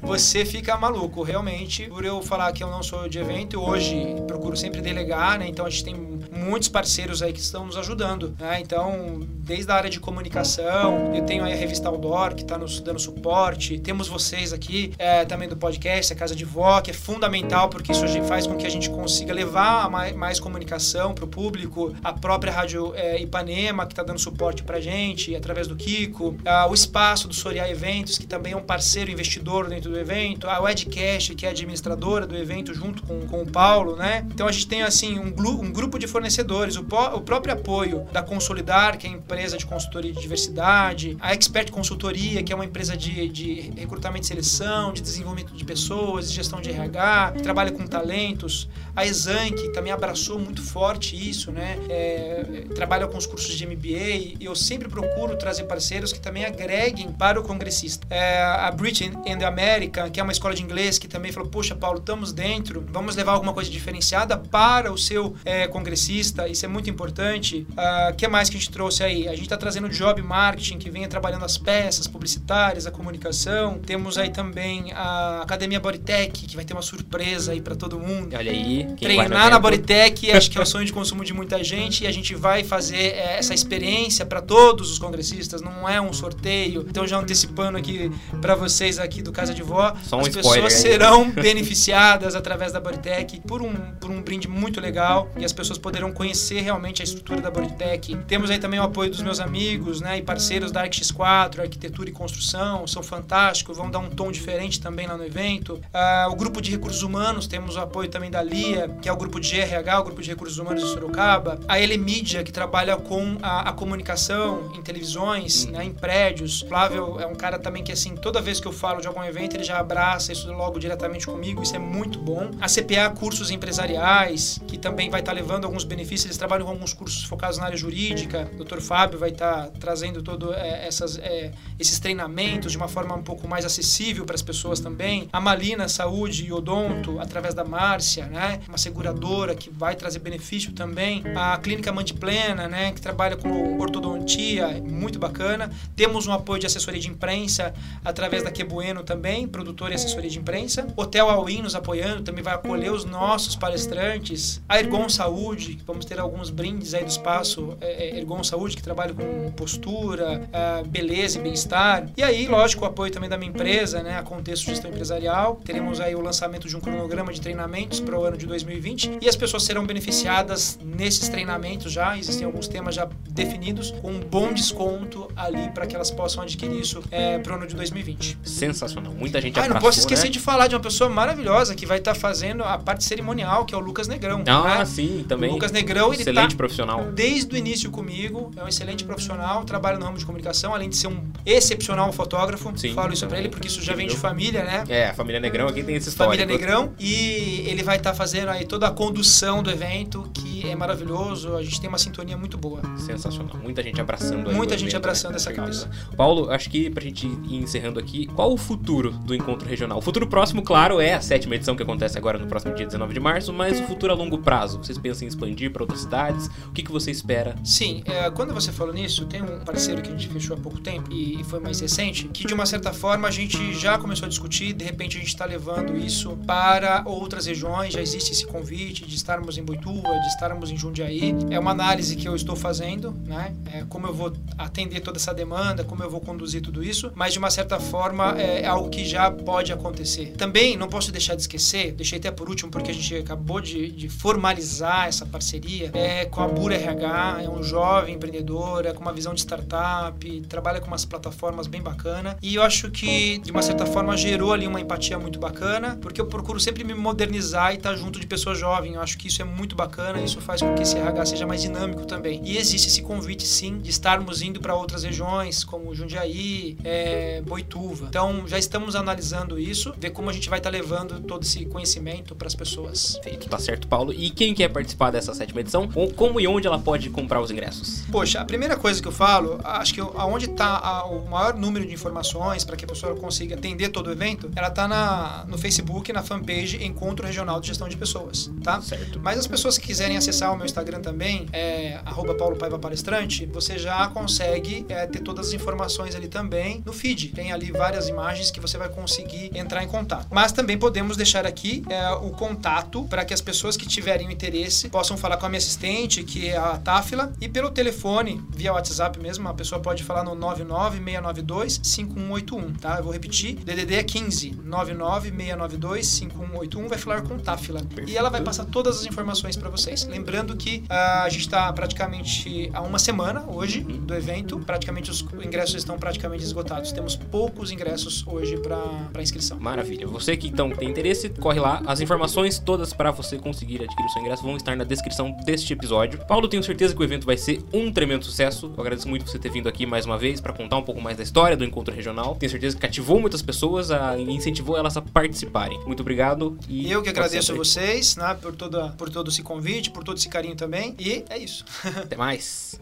você 0.01 0.45
fica 0.45 0.77
maluco, 0.77 1.23
realmente. 1.23 1.83
Por 1.87 2.03
eu 2.05 2.21
falar 2.21 2.51
que 2.51 2.63
eu 2.63 2.69
não 2.69 2.83
sou 2.83 3.07
de 3.07 3.19
evento, 3.19 3.59
hoje 3.59 3.95
procuro 4.27 4.55
sempre 4.55 4.81
delegar, 4.81 5.39
né? 5.39 5.47
Então 5.47 5.65
a 5.65 5.69
gente 5.69 5.83
tem 5.83 5.95
muitos 5.95 6.69
parceiros 6.69 7.21
aí 7.21 7.33
que 7.33 7.39
estão 7.39 7.65
nos 7.65 7.77
ajudando, 7.77 8.35
né? 8.39 8.59
Então, 8.59 9.19
desde 9.39 9.71
a 9.71 9.75
área 9.75 9.89
de 9.89 9.99
comunicação, 9.99 11.13
eu 11.15 11.23
tenho 11.25 11.43
aí 11.43 11.53
a 11.53 11.55
revista 11.55 11.87
Outdoor, 11.89 12.35
que 12.35 12.41
está 12.41 12.57
nos 12.57 12.79
dando 12.79 12.99
suporte. 12.99 13.79
Temos 13.79 14.07
vocês 14.07 14.53
aqui 14.53 14.93
é, 14.97 15.25
também 15.25 15.47
do 15.47 15.55
podcast, 15.55 16.11
a 16.13 16.15
Casa 16.15 16.35
de 16.35 16.45
Vó, 16.45 16.81
que 16.81 16.91
é 16.91 16.93
fundamental, 16.93 17.69
porque 17.69 17.91
isso 17.91 18.05
faz 18.23 18.47
com 18.47 18.55
que 18.55 18.65
a 18.65 18.69
gente 18.69 18.89
consiga 18.89 19.33
levar 19.33 19.89
mais, 19.89 20.15
mais 20.27 20.41
comunicação 20.41 21.13
para 21.13 21.23
o 21.23 21.27
público. 21.27 21.95
A 22.03 22.11
própria 22.11 22.51
Rádio 22.51 22.93
é, 22.95 23.17
Ipanema, 23.21 23.85
que 23.85 23.93
está 23.93 24.03
dando 24.03 24.19
suporte 24.19 24.61
para 24.61 24.81
gente, 24.81 25.33
através 25.33 25.67
do 25.67 25.75
Kiko. 25.77 26.35
Ah, 26.43 26.67
o 26.69 26.73
espaço 26.73 27.29
do 27.29 27.33
Soria 27.33 27.69
Eventos, 27.69 28.17
que 28.17 28.27
também 28.27 28.51
é 28.51 28.57
um 28.57 28.61
parceiro 28.61 29.09
investidor 29.09 29.69
dentro 29.69 29.89
do 29.89 29.97
evento. 29.97 30.49
A 30.49 30.59
Wedcast, 30.59 31.33
que 31.33 31.45
é 31.45 31.49
administradora 31.49 32.27
do 32.27 32.35
evento, 32.35 32.73
junto 32.73 33.03
com, 33.03 33.25
com 33.25 33.41
o 33.41 33.49
Paulo, 33.49 33.95
né? 33.95 34.27
Então 34.29 34.49
a 34.49 34.51
gente 34.51 34.67
tem, 34.67 34.81
assim, 34.81 35.17
um, 35.17 35.27
um 35.27 35.71
grupo 35.71 35.97
de 35.97 36.07
fornecedores. 36.07 36.75
O, 36.75 36.81
o 36.81 37.21
próprio 37.21 37.53
apoio 37.53 38.05
da 38.11 38.21
Consolidar, 38.21 38.97
que 38.97 39.07
é 39.07 39.09
a 39.09 39.13
empresa 39.13 39.57
de 39.57 39.65
consultoria 39.65 40.11
de 40.11 40.19
diversidade. 40.19 41.15
A 41.21 41.31
Expert 41.33 41.71
Consultoria, 41.71 42.43
que 42.43 42.51
é 42.51 42.55
uma 42.55 42.65
empresa 42.65 42.97
de, 42.97 43.29
de 43.29 43.71
recrutamento 43.77 44.25
e 44.25 44.27
seleção, 44.27 44.91
de 44.91 45.01
desenvolvimento 45.01 45.53
de 45.53 45.63
pessoas, 45.63 46.29
de 46.29 46.35
gestão 46.35 46.59
de 46.59 46.69
RH, 46.69 47.31
que 47.37 47.43
trabalha 47.43 47.71
com 47.71 47.87
talentos. 47.87 48.67
A 48.93 49.05
Exan, 49.05 49.51
que 49.51 49.69
também 49.69 49.93
abraçou 49.93 50.16
muito 50.39 50.61
forte 50.61 51.15
isso, 51.15 51.51
né? 51.51 51.77
É, 51.89 52.65
trabalha 52.75 53.07
com 53.07 53.17
os 53.17 53.25
cursos 53.25 53.55
de 53.55 53.65
MBA. 53.65 54.37
E 54.39 54.45
eu 54.45 54.55
sempre 54.55 54.87
procuro 54.87 55.35
trazer 55.35 55.63
parceiros 55.63 56.13
que 56.13 56.19
também 56.19 56.45
agreguem 56.45 57.11
para 57.11 57.39
o 57.39 57.43
congressista. 57.43 58.07
É, 58.09 58.41
a 58.43 58.71
Britain 58.71 59.11
and 59.27 59.45
America, 59.45 60.09
que 60.09 60.19
é 60.19 60.23
uma 60.23 60.31
escola 60.31 60.53
de 60.53 60.63
inglês, 60.63 60.97
que 60.97 61.07
também 61.07 61.31
falou: 61.31 61.49
Poxa, 61.49 61.75
Paulo, 61.75 61.99
estamos 61.99 62.31
dentro, 62.31 62.85
vamos 62.91 63.15
levar 63.15 63.33
alguma 63.33 63.53
coisa 63.53 63.69
diferenciada 63.69 64.37
para 64.37 64.91
o 64.91 64.97
seu 64.97 65.35
é, 65.43 65.67
congressista. 65.67 66.47
Isso 66.47 66.65
é 66.65 66.69
muito 66.69 66.89
importante. 66.89 67.65
O 68.11 68.15
que 68.15 68.27
mais 68.27 68.49
que 68.49 68.57
a 68.57 68.59
gente 68.59 68.71
trouxe 68.71 69.03
aí? 69.03 69.27
A 69.27 69.31
gente 69.31 69.43
está 69.43 69.57
trazendo 69.57 69.87
o 69.87 69.89
job 69.89 70.21
marketing, 70.21 70.77
que 70.77 70.89
venha 70.89 71.07
trabalhando 71.07 71.45
as 71.45 71.57
peças 71.57 72.07
publicitárias, 72.07 72.85
a 72.85 72.91
comunicação. 72.91 73.79
Temos 73.79 74.17
aí 74.17 74.29
também 74.29 74.91
a 74.93 75.41
Academia 75.41 75.79
Bodytech, 75.79 76.45
que 76.45 76.55
vai 76.55 76.65
ter 76.65 76.73
uma 76.73 76.81
surpresa 76.81 77.51
aí 77.51 77.61
para 77.61 77.75
todo 77.75 77.99
mundo 77.99 78.27
Olha 78.35 78.51
aí. 78.51 78.85
Treinar 78.99 79.49
na 79.49 79.59
Bodytech, 80.07 80.31
acho 80.31 80.51
que 80.51 80.57
é 80.57 80.61
o 80.61 80.65
sonho 80.65 80.85
de 80.85 80.93
consumo 80.93 81.23
de 81.23 81.33
muita 81.33 81.63
gente 81.63 82.03
e 82.03 82.07
a 82.07 82.11
gente 82.11 82.33
vai 82.35 82.63
fazer 82.63 82.97
é, 82.97 83.37
essa 83.37 83.53
experiência 83.53 84.25
para 84.25 84.41
todos 84.41 84.91
os 84.91 84.99
congressistas, 84.99 85.61
não 85.61 85.87
é 85.87 85.99
um 85.99 86.13
sorteio. 86.13 86.85
Então 86.87 87.05
já 87.05 87.17
antecipando 87.17 87.77
aqui 87.77 88.11
para 88.41 88.55
vocês 88.55 88.99
aqui 88.99 89.21
do 89.21 89.31
Casa 89.31 89.53
de 89.53 89.63
Vó, 89.63 89.93
um 90.13 90.19
as 90.19 90.29
pessoas 90.29 90.57
aí. 90.57 90.71
serão 90.71 91.29
beneficiadas 91.31 92.35
através 92.35 92.71
da 92.71 92.79
Bodytech 92.79 93.41
por 93.41 93.61
um, 93.61 93.73
por 93.99 94.09
um 94.09 94.21
brinde 94.21 94.47
muito 94.47 94.79
legal 94.79 95.29
e 95.37 95.45
as 95.45 95.53
pessoas 95.53 95.77
poderão 95.77 96.11
conhecer 96.11 96.61
realmente 96.61 97.01
a 97.01 97.05
estrutura 97.05 97.41
da 97.41 97.51
Bodytech. 97.51 98.15
Temos 98.27 98.49
aí 98.49 98.59
também 98.59 98.79
o 98.79 98.83
apoio 98.83 99.09
dos 99.09 99.21
meus 99.21 99.39
amigos, 99.39 100.01
né, 100.01 100.17
e 100.17 100.21
parceiros 100.21 100.71
da 100.71 100.85
ArcX4, 100.87 101.59
Arquitetura 101.59 102.09
e 102.09 102.13
Construção, 102.13 102.87
são 102.87 103.03
fantásticos, 103.03 103.77
vão 103.77 103.89
dar 103.89 103.99
um 103.99 104.09
tom 104.09 104.31
diferente 104.31 104.79
também 104.79 105.07
lá 105.07 105.17
no 105.17 105.25
evento. 105.25 105.79
Ah, 105.93 106.27
o 106.29 106.35
grupo 106.35 106.61
de 106.61 106.71
recursos 106.71 107.03
humanos, 107.03 107.47
temos 107.47 107.75
o 107.75 107.79
apoio 107.79 108.09
também 108.09 108.29
da 108.29 108.41
LIA, 108.41 108.89
que 109.01 109.09
é 109.09 109.11
o 109.11 109.17
grupo 109.17 109.39
de 109.39 109.49
GRH, 109.49 109.96
grupo 110.03 110.21
de 110.21 110.29
recursos 110.29 110.57
humanos 110.57 110.83
de 110.83 110.89
Sorocaba. 110.89 111.59
A 111.67 111.79
Elemídia, 111.79 112.43
que 112.43 112.51
trabalha 112.51 112.97
com 112.97 113.37
a, 113.41 113.69
a 113.69 113.73
comunicação 113.73 114.71
em 114.75 114.81
televisões, 114.81 115.65
né, 115.65 115.83
em 115.83 115.93
prédios. 115.93 116.61
Flávio 116.61 117.19
é 117.19 117.25
um 117.25 117.35
cara 117.35 117.59
também 117.59 117.83
que, 117.83 117.91
assim, 117.91 118.15
toda 118.15 118.41
vez 118.41 118.59
que 118.59 118.67
eu 118.67 118.71
falo 118.71 119.01
de 119.01 119.07
algum 119.07 119.23
evento, 119.23 119.55
ele 119.55 119.63
já 119.63 119.79
abraça 119.79 120.31
isso 120.31 120.51
logo 120.51 120.79
diretamente 120.79 121.25
comigo, 121.25 121.61
isso 121.61 121.75
é 121.75 121.79
muito 121.79 122.19
bom. 122.19 122.51
A 122.59 122.67
CPA 122.67 123.09
Cursos 123.09 123.51
Empresariais, 123.51 124.59
que 124.67 124.77
também 124.77 125.09
vai 125.09 125.19
estar 125.19 125.33
levando 125.33 125.65
alguns 125.65 125.83
benefícios, 125.83 126.25
eles 126.25 126.37
trabalham 126.37 126.65
com 126.65 126.71
alguns 126.71 126.93
cursos 126.93 127.23
focados 127.23 127.57
na 127.57 127.65
área 127.65 127.77
jurídica. 127.77 128.49
O 128.59 128.63
Dr. 128.63 128.79
Fábio 128.79 129.19
vai 129.19 129.29
estar 129.29 129.69
trazendo 129.79 130.21
todo 130.21 130.53
é, 130.53 130.89
é, 131.21 131.51
esses 131.79 131.99
treinamentos 131.99 132.71
de 132.71 132.77
uma 132.77 132.87
forma 132.87 133.15
um 133.15 133.23
pouco 133.23 133.47
mais 133.47 133.65
acessível 133.65 134.25
para 134.25 134.35
as 134.35 134.41
pessoas 134.41 134.79
também. 134.79 135.29
A 135.31 135.39
Malina 135.39 135.87
Saúde 135.87 136.45
e 136.45 136.51
Odonto, 136.51 137.19
através 137.19 137.53
da 137.53 137.63
Márcia, 137.63 138.25
né? 138.27 138.59
Uma 138.67 138.77
seguradora 138.77 139.55
que 139.55 139.69
vai 139.69 139.86
trazer 139.95 140.19
benefício 140.19 140.71
também. 140.71 141.23
A 141.35 141.57
Clínica 141.57 141.91
Mande 141.91 142.13
Plena, 142.13 142.67
né? 142.67 142.91
Que 142.91 143.01
trabalha 143.01 143.35
com 143.35 143.77
ortodontia, 143.79 144.81
muito 144.83 145.19
bacana. 145.19 145.71
Temos 145.95 146.27
um 146.27 146.31
apoio 146.31 146.59
de 146.59 146.65
assessoria 146.65 146.99
de 146.99 147.09
imprensa 147.09 147.73
através 148.03 148.43
da 148.43 148.51
Quebueno 148.51 149.03
também, 149.03 149.47
produtora 149.47 149.93
e 149.93 149.95
assessoria 149.95 150.29
de 150.29 150.39
imprensa. 150.39 150.87
Hotel 150.95 151.29
Alwin 151.29 151.61
nos 151.61 151.75
apoiando, 151.75 152.23
também 152.23 152.43
vai 152.43 152.53
acolher 152.53 152.91
os 152.91 153.05
nossos 153.05 153.55
palestrantes. 153.55 154.61
A 154.67 154.79
Ergon 154.79 155.09
Saúde, 155.09 155.79
vamos 155.85 156.05
ter 156.05 156.19
alguns 156.19 156.49
brindes 156.49 156.93
aí 156.93 157.03
do 157.03 157.09
espaço 157.09 157.77
é, 157.81 158.07
é, 158.07 158.19
Ergon 158.19 158.43
Saúde, 158.43 158.75
que 158.75 158.83
trabalho 158.83 159.13
com 159.13 159.51
postura, 159.51 160.47
uh, 160.47 160.87
beleza 160.87 161.39
e 161.39 161.41
bem-estar. 161.41 162.09
E 162.15 162.23
aí, 162.23 162.47
lógico, 162.47 162.83
o 162.83 162.87
apoio 162.87 163.11
também 163.11 163.29
da 163.29 163.37
minha 163.37 163.49
empresa, 163.49 164.01
né, 164.03 164.17
a 164.17 164.23
Contexto 164.23 164.65
Gestão 164.65 164.91
Empresarial. 164.91 165.59
Teremos 165.63 165.99
aí 165.99 166.15
o 166.15 166.21
lançamento 166.21 166.67
de 166.67 166.75
um 166.75 166.79
cronograma 166.79 167.31
de 167.31 167.41
treinamentos 167.41 167.99
para 167.99 168.17
o 168.17 168.23
ano 168.23 168.37
de 168.37 168.45
2020 168.45 169.19
e 169.21 169.29
as 169.29 169.35
pessoas 169.35 169.63
serão 169.63 169.76
beneficiadas 169.85 170.79
nesses 170.83 171.29
treinamentos 171.29 171.91
já. 171.91 172.17
Existem 172.17 172.45
alguns 172.45 172.67
temas 172.67 172.95
já 172.95 173.07
definidos 173.29 173.91
com 174.01 174.11
um 174.11 174.19
bom 174.19 174.53
desconto 174.53 175.29
ali 175.35 175.69
para 175.69 175.85
que 175.85 175.95
elas 175.95 176.11
possam 176.11 176.43
adquirir 176.43 176.79
isso 176.79 177.03
é, 177.11 177.37
para 177.37 177.53
o 177.53 177.55
ano 177.55 177.67
de 177.67 177.75
2020. 177.75 178.39
Sensacional. 178.43 179.13
Muita 179.13 179.39
gente 179.41 179.59
ah, 179.59 179.67
não 179.67 179.79
posso 179.79 179.99
esquecer 179.99 180.25
né? 180.25 180.31
de 180.31 180.39
falar 180.39 180.67
de 180.67 180.75
uma 180.75 180.81
pessoa 180.81 181.09
maravilhosa 181.09 181.75
que 181.75 181.85
vai 181.85 181.99
estar 181.99 182.13
tá 182.13 182.19
fazendo 182.19 182.63
a 182.63 182.77
parte 182.77 183.03
cerimonial, 183.03 183.65
que 183.65 183.73
é 183.73 183.77
o 183.77 183.81
Lucas 183.81 184.07
Negrão. 184.07 184.43
Ah, 184.47 184.79
né? 184.79 184.85
sim, 184.85 185.25
também. 185.27 185.49
O 185.49 185.53
Lucas 185.53 185.71
Negrão, 185.71 186.13
ele 186.13 186.21
Excelente 186.21 186.51
tá 186.51 186.57
profissional. 186.57 187.05
Desde 187.11 187.53
o 187.53 187.57
início 187.57 187.91
comigo, 187.91 188.51
é 188.55 188.63
um 188.63 188.67
excelente 188.67 189.03
profissional, 189.03 189.63
trabalha 189.65 189.97
no 189.97 190.05
ramo 190.05 190.17
de 190.17 190.25
comunicação, 190.25 190.73
além 190.73 190.89
de 190.89 190.97
ser 190.97 191.07
um 191.07 191.23
excepcional 191.45 192.11
fotógrafo. 192.11 192.71
Sim, 192.75 192.93
Falo 192.93 193.13
isso 193.13 193.25
para 193.27 193.37
ele 193.37 193.49
porque 193.49 193.67
isso 193.67 193.81
já 193.81 193.93
vem 193.93 194.07
de 194.07 194.17
família, 194.17 194.63
né? 194.63 194.83
É, 194.89 195.09
a 195.09 195.13
família 195.13 195.39
Negrão 195.39 195.67
aqui 195.67 195.83
tem 195.83 195.95
essa 195.95 196.09
história. 196.09 196.31
Família 196.31 196.45
Negrão. 196.45 196.93
E 196.99 197.63
ele 197.67 197.83
vai 197.83 197.97
estar 197.97 198.11
tá 198.11 198.15
fazendo 198.15 198.49
aí 198.49 198.65
toda 198.65 198.87
a 198.87 198.91
condução 198.91 199.56
do 199.61 199.69
evento, 199.69 200.29
que 200.33 200.67
é 200.67 200.75
maravilhoso. 200.75 201.55
A 201.55 201.63
gente 201.63 201.79
tem 201.79 201.87
uma 201.87 201.97
sintonia 201.97 202.37
muito 202.37 202.57
boa. 202.57 202.81
Sensacional. 202.97 203.57
Muita 203.61 203.83
gente 203.83 203.99
abraçando 203.99 204.51
Muita 204.51 204.77
gente 204.77 204.89
evento, 204.89 204.97
abraçando 204.97 205.31
né? 205.31 205.37
essa 205.37 205.53
causa. 205.53 205.89
Paulo, 206.15 206.49
acho 206.49 206.69
que 206.69 206.89
pra 206.89 207.03
gente 207.03 207.27
ir 207.27 207.55
encerrando 207.55 207.99
aqui, 207.99 208.27
qual 208.27 208.51
o 208.51 208.57
futuro 208.57 209.11
do 209.11 209.35
encontro 209.35 209.67
regional? 209.67 209.97
O 209.97 210.01
futuro 210.01 210.27
próximo, 210.27 210.61
claro, 210.61 210.99
é 210.99 211.13
a 211.13 211.21
sétima 211.21 211.55
edição 211.55 211.75
que 211.75 211.83
acontece 211.83 212.17
agora 212.17 212.37
no 212.37 212.47
próximo 212.47 212.73
dia 212.75 212.85
19 212.85 213.13
de 213.13 213.19
março, 213.19 213.53
mas 213.53 213.79
o 213.79 213.83
futuro 213.83 214.11
a 214.11 214.15
longo 214.15 214.37
prazo? 214.39 214.77
Vocês 214.77 214.97
pensam 214.97 215.25
em 215.25 215.27
expandir 215.27 215.71
para 215.71 215.83
outras 215.83 216.01
cidades? 216.01 216.47
O 216.67 216.71
que, 216.71 216.83
que 216.83 216.91
você 216.91 217.11
espera? 217.11 217.55
Sim, 217.63 218.03
é, 218.05 218.29
quando 218.31 218.53
você 218.53 218.71
falou 218.71 218.93
nisso, 218.93 219.25
tem 219.25 219.41
um 219.41 219.59
parceiro 219.59 220.01
que 220.01 220.09
a 220.09 220.11
gente 220.11 220.27
fechou 220.27 220.55
há 220.55 220.59
pouco 220.59 220.79
tempo 220.79 221.11
e 221.11 221.43
foi 221.45 221.59
mais 221.59 221.79
recente, 221.79 222.27
que 222.27 222.45
de 222.45 222.53
uma 222.53 222.65
certa 222.65 222.93
forma 222.93 223.27
a 223.27 223.31
gente 223.31 223.73
já 223.73 223.97
começou 223.97 224.25
a 224.25 224.29
discutir, 224.29 224.73
de 224.73 224.83
repente 224.83 225.17
a 225.17 225.19
gente 225.19 225.29
está 225.29 225.45
levando 225.45 225.95
isso 225.97 226.37
para 226.45 227.03
outras 227.05 227.45
regiões, 227.45 227.93
já 227.93 228.01
existe 228.01 228.31
esse 228.31 228.45
convite 228.45 229.05
de 229.05 229.15
estarmos 229.15 229.46
em 229.55 229.63
Boituva, 229.63 230.19
de 230.19 230.27
estarmos 230.29 230.71
em 230.71 230.77
Jundiaí. 230.77 231.35
É 231.51 231.59
uma 231.59 231.69
análise 231.69 232.15
que 232.15 232.27
eu 232.27 232.35
estou 232.35 232.55
fazendo, 232.55 233.11
né? 233.25 233.53
É, 233.71 233.83
como 233.87 234.07
eu 234.07 234.13
vou 234.13 234.33
atender 234.57 235.01
toda 235.01 235.17
essa 235.17 235.31
demanda, 235.31 235.83
como 235.83 236.01
eu 236.01 236.09
vou 236.09 236.19
conduzir 236.19 236.61
tudo 236.61 236.83
isso, 236.83 237.11
mas 237.13 237.33
de 237.33 237.39
uma 237.39 237.51
certa 237.51 237.79
forma 237.79 238.35
é, 238.39 238.63
é 238.63 238.65
algo 238.65 238.89
que 238.89 239.05
já 239.05 239.29
pode 239.29 239.71
acontecer. 239.71 240.33
Também 240.37 240.75
não 240.75 240.87
posso 240.87 241.11
deixar 241.11 241.35
de 241.35 241.41
esquecer, 241.41 241.91
deixei 241.91 242.17
até 242.17 242.31
por 242.31 242.49
último 242.49 242.71
porque 242.71 242.89
a 242.89 242.93
gente 242.93 243.15
acabou 243.15 243.61
de, 243.61 243.91
de 243.91 244.09
formalizar 244.09 245.07
essa 245.07 245.25
parceria 245.25 245.91
é, 245.93 246.25
com 246.25 246.41
a 246.41 246.47
Bura 246.47 246.75
RH, 246.75 247.41
é 247.43 247.49
um 247.49 247.61
jovem 247.61 248.15
empreendedor, 248.15 248.85
é 248.85 248.93
com 248.93 249.01
uma 249.01 249.13
visão 249.13 249.33
de 249.33 249.41
startup, 249.41 250.41
trabalha 250.49 250.79
com 250.79 250.87
umas 250.87 251.05
plataformas 251.05 251.67
bem 251.67 251.81
bacana 251.81 252.37
e 252.41 252.55
eu 252.55 252.63
acho 252.63 252.89
que 252.89 253.37
de 253.37 253.51
uma 253.51 253.61
certa 253.61 253.85
forma 253.85 254.15
gerou 254.17 254.53
ali 254.53 254.65
uma 254.65 254.79
empatia 254.79 255.19
muito 255.19 255.39
bacana, 255.39 255.97
porque 256.01 256.19
eu 256.19 256.25
procuro 256.25 256.59
sempre 256.59 256.83
me 256.83 256.93
modernizar 256.93 257.73
e 257.73 257.75
estar 257.75 257.95
junto 257.95 258.19
de 258.19 258.25
pessoas 258.25 258.57
jovens. 258.57 258.95
Eu 258.95 259.01
acho 259.01 259.17
que 259.17 259.27
isso 259.27 259.36
é 259.41 259.45
muito 259.45 259.75
bacana, 259.75 260.21
isso 260.21 260.41
faz 260.41 260.61
com 260.61 260.73
que 260.73 260.83
esse 260.83 260.97
RH 260.97 261.25
seja 261.27 261.47
mais 261.47 261.61
dinâmico 261.61 262.05
também. 262.05 262.41
E 262.43 262.57
existe 262.57 262.87
esse 262.87 263.01
convite 263.01 263.45
sim 263.45 263.77
de 263.79 263.89
estarmos 263.89 264.41
indo 264.41 264.59
para 264.59 264.75
outras 264.75 265.03
regiões, 265.03 265.63
como 265.63 265.93
Jundiaí, 265.93 266.77
é, 266.83 267.41
Boituva. 267.41 268.07
Então 268.09 268.47
já 268.47 268.57
estamos 268.57 268.95
analisando 268.95 269.59
isso, 269.59 269.93
ver 269.97 270.11
como 270.11 270.29
a 270.29 270.33
gente 270.33 270.49
vai 270.49 270.59
estar 270.59 270.69
levando 270.69 271.19
todo 271.21 271.43
esse 271.43 271.65
conhecimento 271.65 272.35
para 272.35 272.47
as 272.47 272.55
pessoas. 272.55 273.19
Feito, 273.23 273.47
tá 273.49 273.59
certo, 273.59 273.87
Paulo. 273.87 274.13
E 274.13 274.29
quem 274.29 274.53
quer 274.53 274.69
participar 274.69 275.11
dessa 275.11 275.33
sétima 275.33 275.61
edição, 275.61 275.87
como 276.15 276.39
e 276.39 276.47
onde 276.47 276.67
ela 276.67 276.79
pode 276.79 277.09
comprar 277.09 277.41
os 277.41 277.51
ingressos? 277.51 278.03
Poxa, 278.11 278.41
a 278.41 278.45
primeira 278.45 278.75
coisa 278.75 279.01
que 279.01 279.07
eu 279.07 279.11
falo, 279.11 279.59
acho 279.63 279.93
que 279.93 280.01
aonde 280.01 280.45
está 280.45 281.05
o 281.05 281.29
maior 281.29 281.55
número 281.55 281.85
de 281.85 281.93
informações 281.93 282.63
para 282.63 282.75
que 282.75 282.85
a 282.85 282.87
pessoa 282.87 283.15
consiga 283.15 283.55
atender 283.55 283.89
todo 283.89 284.07
o 284.07 284.11
evento, 284.11 284.51
ela 284.55 284.67
está 284.67 285.45
no 285.47 285.57
Facebook, 285.57 286.11
na 286.13 286.23
fanpage 286.23 286.83
Encontro 286.83 287.25
Regional 287.25 287.59
de 287.59 287.67
Gestão 287.67 287.87
de 287.87 287.97
Pessoas, 287.97 288.51
tá? 288.63 288.81
Certo. 288.81 289.19
Mas 289.27 289.39
as 289.39 289.45
pessoas 289.45 289.77
que 289.77 289.87
quiserem 289.87 290.15
acessar 290.15 290.53
o 290.53 290.55
meu 290.55 290.65
Instagram 290.65 291.01
também, 291.01 291.47
é 291.51 291.99
Paulo 292.37 292.55
Paiva 292.55 292.79
Palestrante, 292.79 293.45
você 293.45 293.77
já 293.77 294.07
consegue 294.07 294.85
é, 294.87 295.05
ter 295.05 295.19
todas 295.19 295.47
as 295.47 295.53
informações 295.53 296.15
ali 296.15 296.29
também 296.29 296.81
no 296.85 296.93
feed. 296.93 297.33
Tem 297.33 297.51
ali 297.51 297.69
várias 297.69 298.07
imagens 298.07 298.49
que 298.49 298.61
você 298.61 298.77
vai 298.77 298.87
conseguir 298.87 299.51
entrar 299.53 299.83
em 299.83 299.87
contato. 299.87 300.27
Mas 300.31 300.53
também 300.53 300.77
podemos 300.77 301.17
deixar 301.17 301.45
aqui 301.45 301.83
é, 301.89 302.09
o 302.11 302.29
contato 302.29 303.03
para 303.09 303.25
que 303.25 303.33
as 303.33 303.41
pessoas 303.41 303.75
que 303.75 303.85
tiverem 303.85 304.31
interesse 304.31 304.87
possam 304.87 305.17
falar 305.17 305.35
com 305.35 305.45
a 305.45 305.49
minha 305.49 305.57
assistente, 305.57 306.23
que 306.23 306.47
é 306.47 306.55
a 306.55 306.77
Táfila, 306.77 307.33
e 307.41 307.49
pelo 307.49 307.69
telefone, 307.69 308.41
via 308.49 308.71
WhatsApp 308.71 309.19
mesmo, 309.19 309.49
a 309.49 309.53
pessoa 309.53 309.81
pode 309.81 310.05
falar 310.05 310.23
no 310.23 310.35
99692 310.35 311.81
5181, 311.83 312.73
tá? 312.75 312.95
Eu 312.99 313.03
vou 313.03 313.11
repetir, 313.11 313.55
DDD 313.55 313.95
é 313.95 314.03
15 314.03 314.51
99692 314.63 316.07
5181, 316.07 316.87
vai 316.87 316.97
falar 316.97 317.21
com 317.23 317.37
Táfila. 317.37 317.81
E 318.07 318.15
ela 318.15 318.29
vai 318.29 318.39
passar 318.39 318.63
todas 318.63 318.99
as 318.99 319.01
informações 319.01 319.16
para 319.23 319.69
vocês. 319.69 320.05
Lembrando 320.05 320.55
que 320.55 320.83
uh, 320.89 321.23
a 321.23 321.29
gente 321.29 321.41
está 321.41 321.71
praticamente 321.73 322.69
há 322.73 322.81
uma 322.81 322.99
semana 322.99 323.45
hoje 323.47 323.81
do 323.81 324.13
evento, 324.13 324.59
praticamente 324.59 325.09
os 325.09 325.25
ingressos 325.43 325.75
estão 325.75 325.97
praticamente 325.97 326.43
esgotados. 326.43 326.91
Temos 326.91 327.15
poucos 327.15 327.71
ingressos 327.71 328.25
hoje 328.27 328.57
para 328.57 329.21
inscrição. 329.21 329.59
Maravilha. 329.59 330.07
Você 330.07 330.37
que 330.37 330.47
então 330.47 330.69
tem 330.69 330.89
interesse, 330.89 331.29
corre 331.29 331.59
lá. 331.59 331.81
As 331.85 331.99
informações 331.99 332.59
todas 332.59 332.93
para 332.93 333.11
você 333.11 333.37
conseguir 333.37 333.83
adquirir 333.83 334.05
o 334.05 334.09
seu 334.09 334.21
ingresso 334.21 334.43
vão 334.43 334.57
estar 334.57 334.75
na 334.75 334.83
descrição 334.83 335.31
deste 335.45 335.73
episódio. 335.73 336.19
Paulo, 336.25 336.47
tenho 336.47 336.63
certeza 336.63 336.93
que 336.93 337.01
o 337.01 337.03
evento 337.03 337.25
vai 337.25 337.37
ser 337.37 337.63
um 337.73 337.91
tremendo 337.91 338.25
sucesso. 338.25 338.71
Eu 338.75 338.81
agradeço 338.81 339.07
muito 339.07 339.29
você 339.29 339.39
ter 339.39 339.49
vindo 339.49 339.67
aqui 339.67 339.85
mais 339.85 340.05
uma 340.05 340.17
vez 340.17 340.39
para 340.39 340.53
contar 340.53 340.77
um 340.77 340.83
pouco 340.83 341.01
mais 341.01 341.17
da 341.17 341.23
história 341.23 341.57
do 341.57 341.63
encontro 341.63 341.93
regional. 341.93 342.35
Tenho 342.35 342.49
certeza 342.49 342.75
que 342.75 342.81
cativou 342.81 343.19
muitas 343.19 343.41
pessoas 343.41 343.89
e 343.89 344.21
incentivou 344.21 344.77
elas 344.77 344.95
a 344.97 345.01
participarem. 345.01 345.79
Muito 345.85 346.01
obrigado. 346.01 346.57
E 346.67 346.91
eu 346.91 347.01
que 347.01 347.09
agradeço 347.09 347.51
a 347.51 347.55
vocês, 347.55 348.15
né, 348.15 348.37
por 348.41 348.55
toda 348.55 348.89
por 349.07 349.13
todo 349.13 349.29
esse 349.29 349.41
convite, 349.41 349.89
por 349.89 350.03
todo 350.03 350.17
esse 350.17 350.27
carinho 350.27 350.55
também. 350.55 350.95
E 350.99 351.23
é 351.29 351.37
isso. 351.37 351.63
Até 351.95 352.15
mais. 352.15 352.67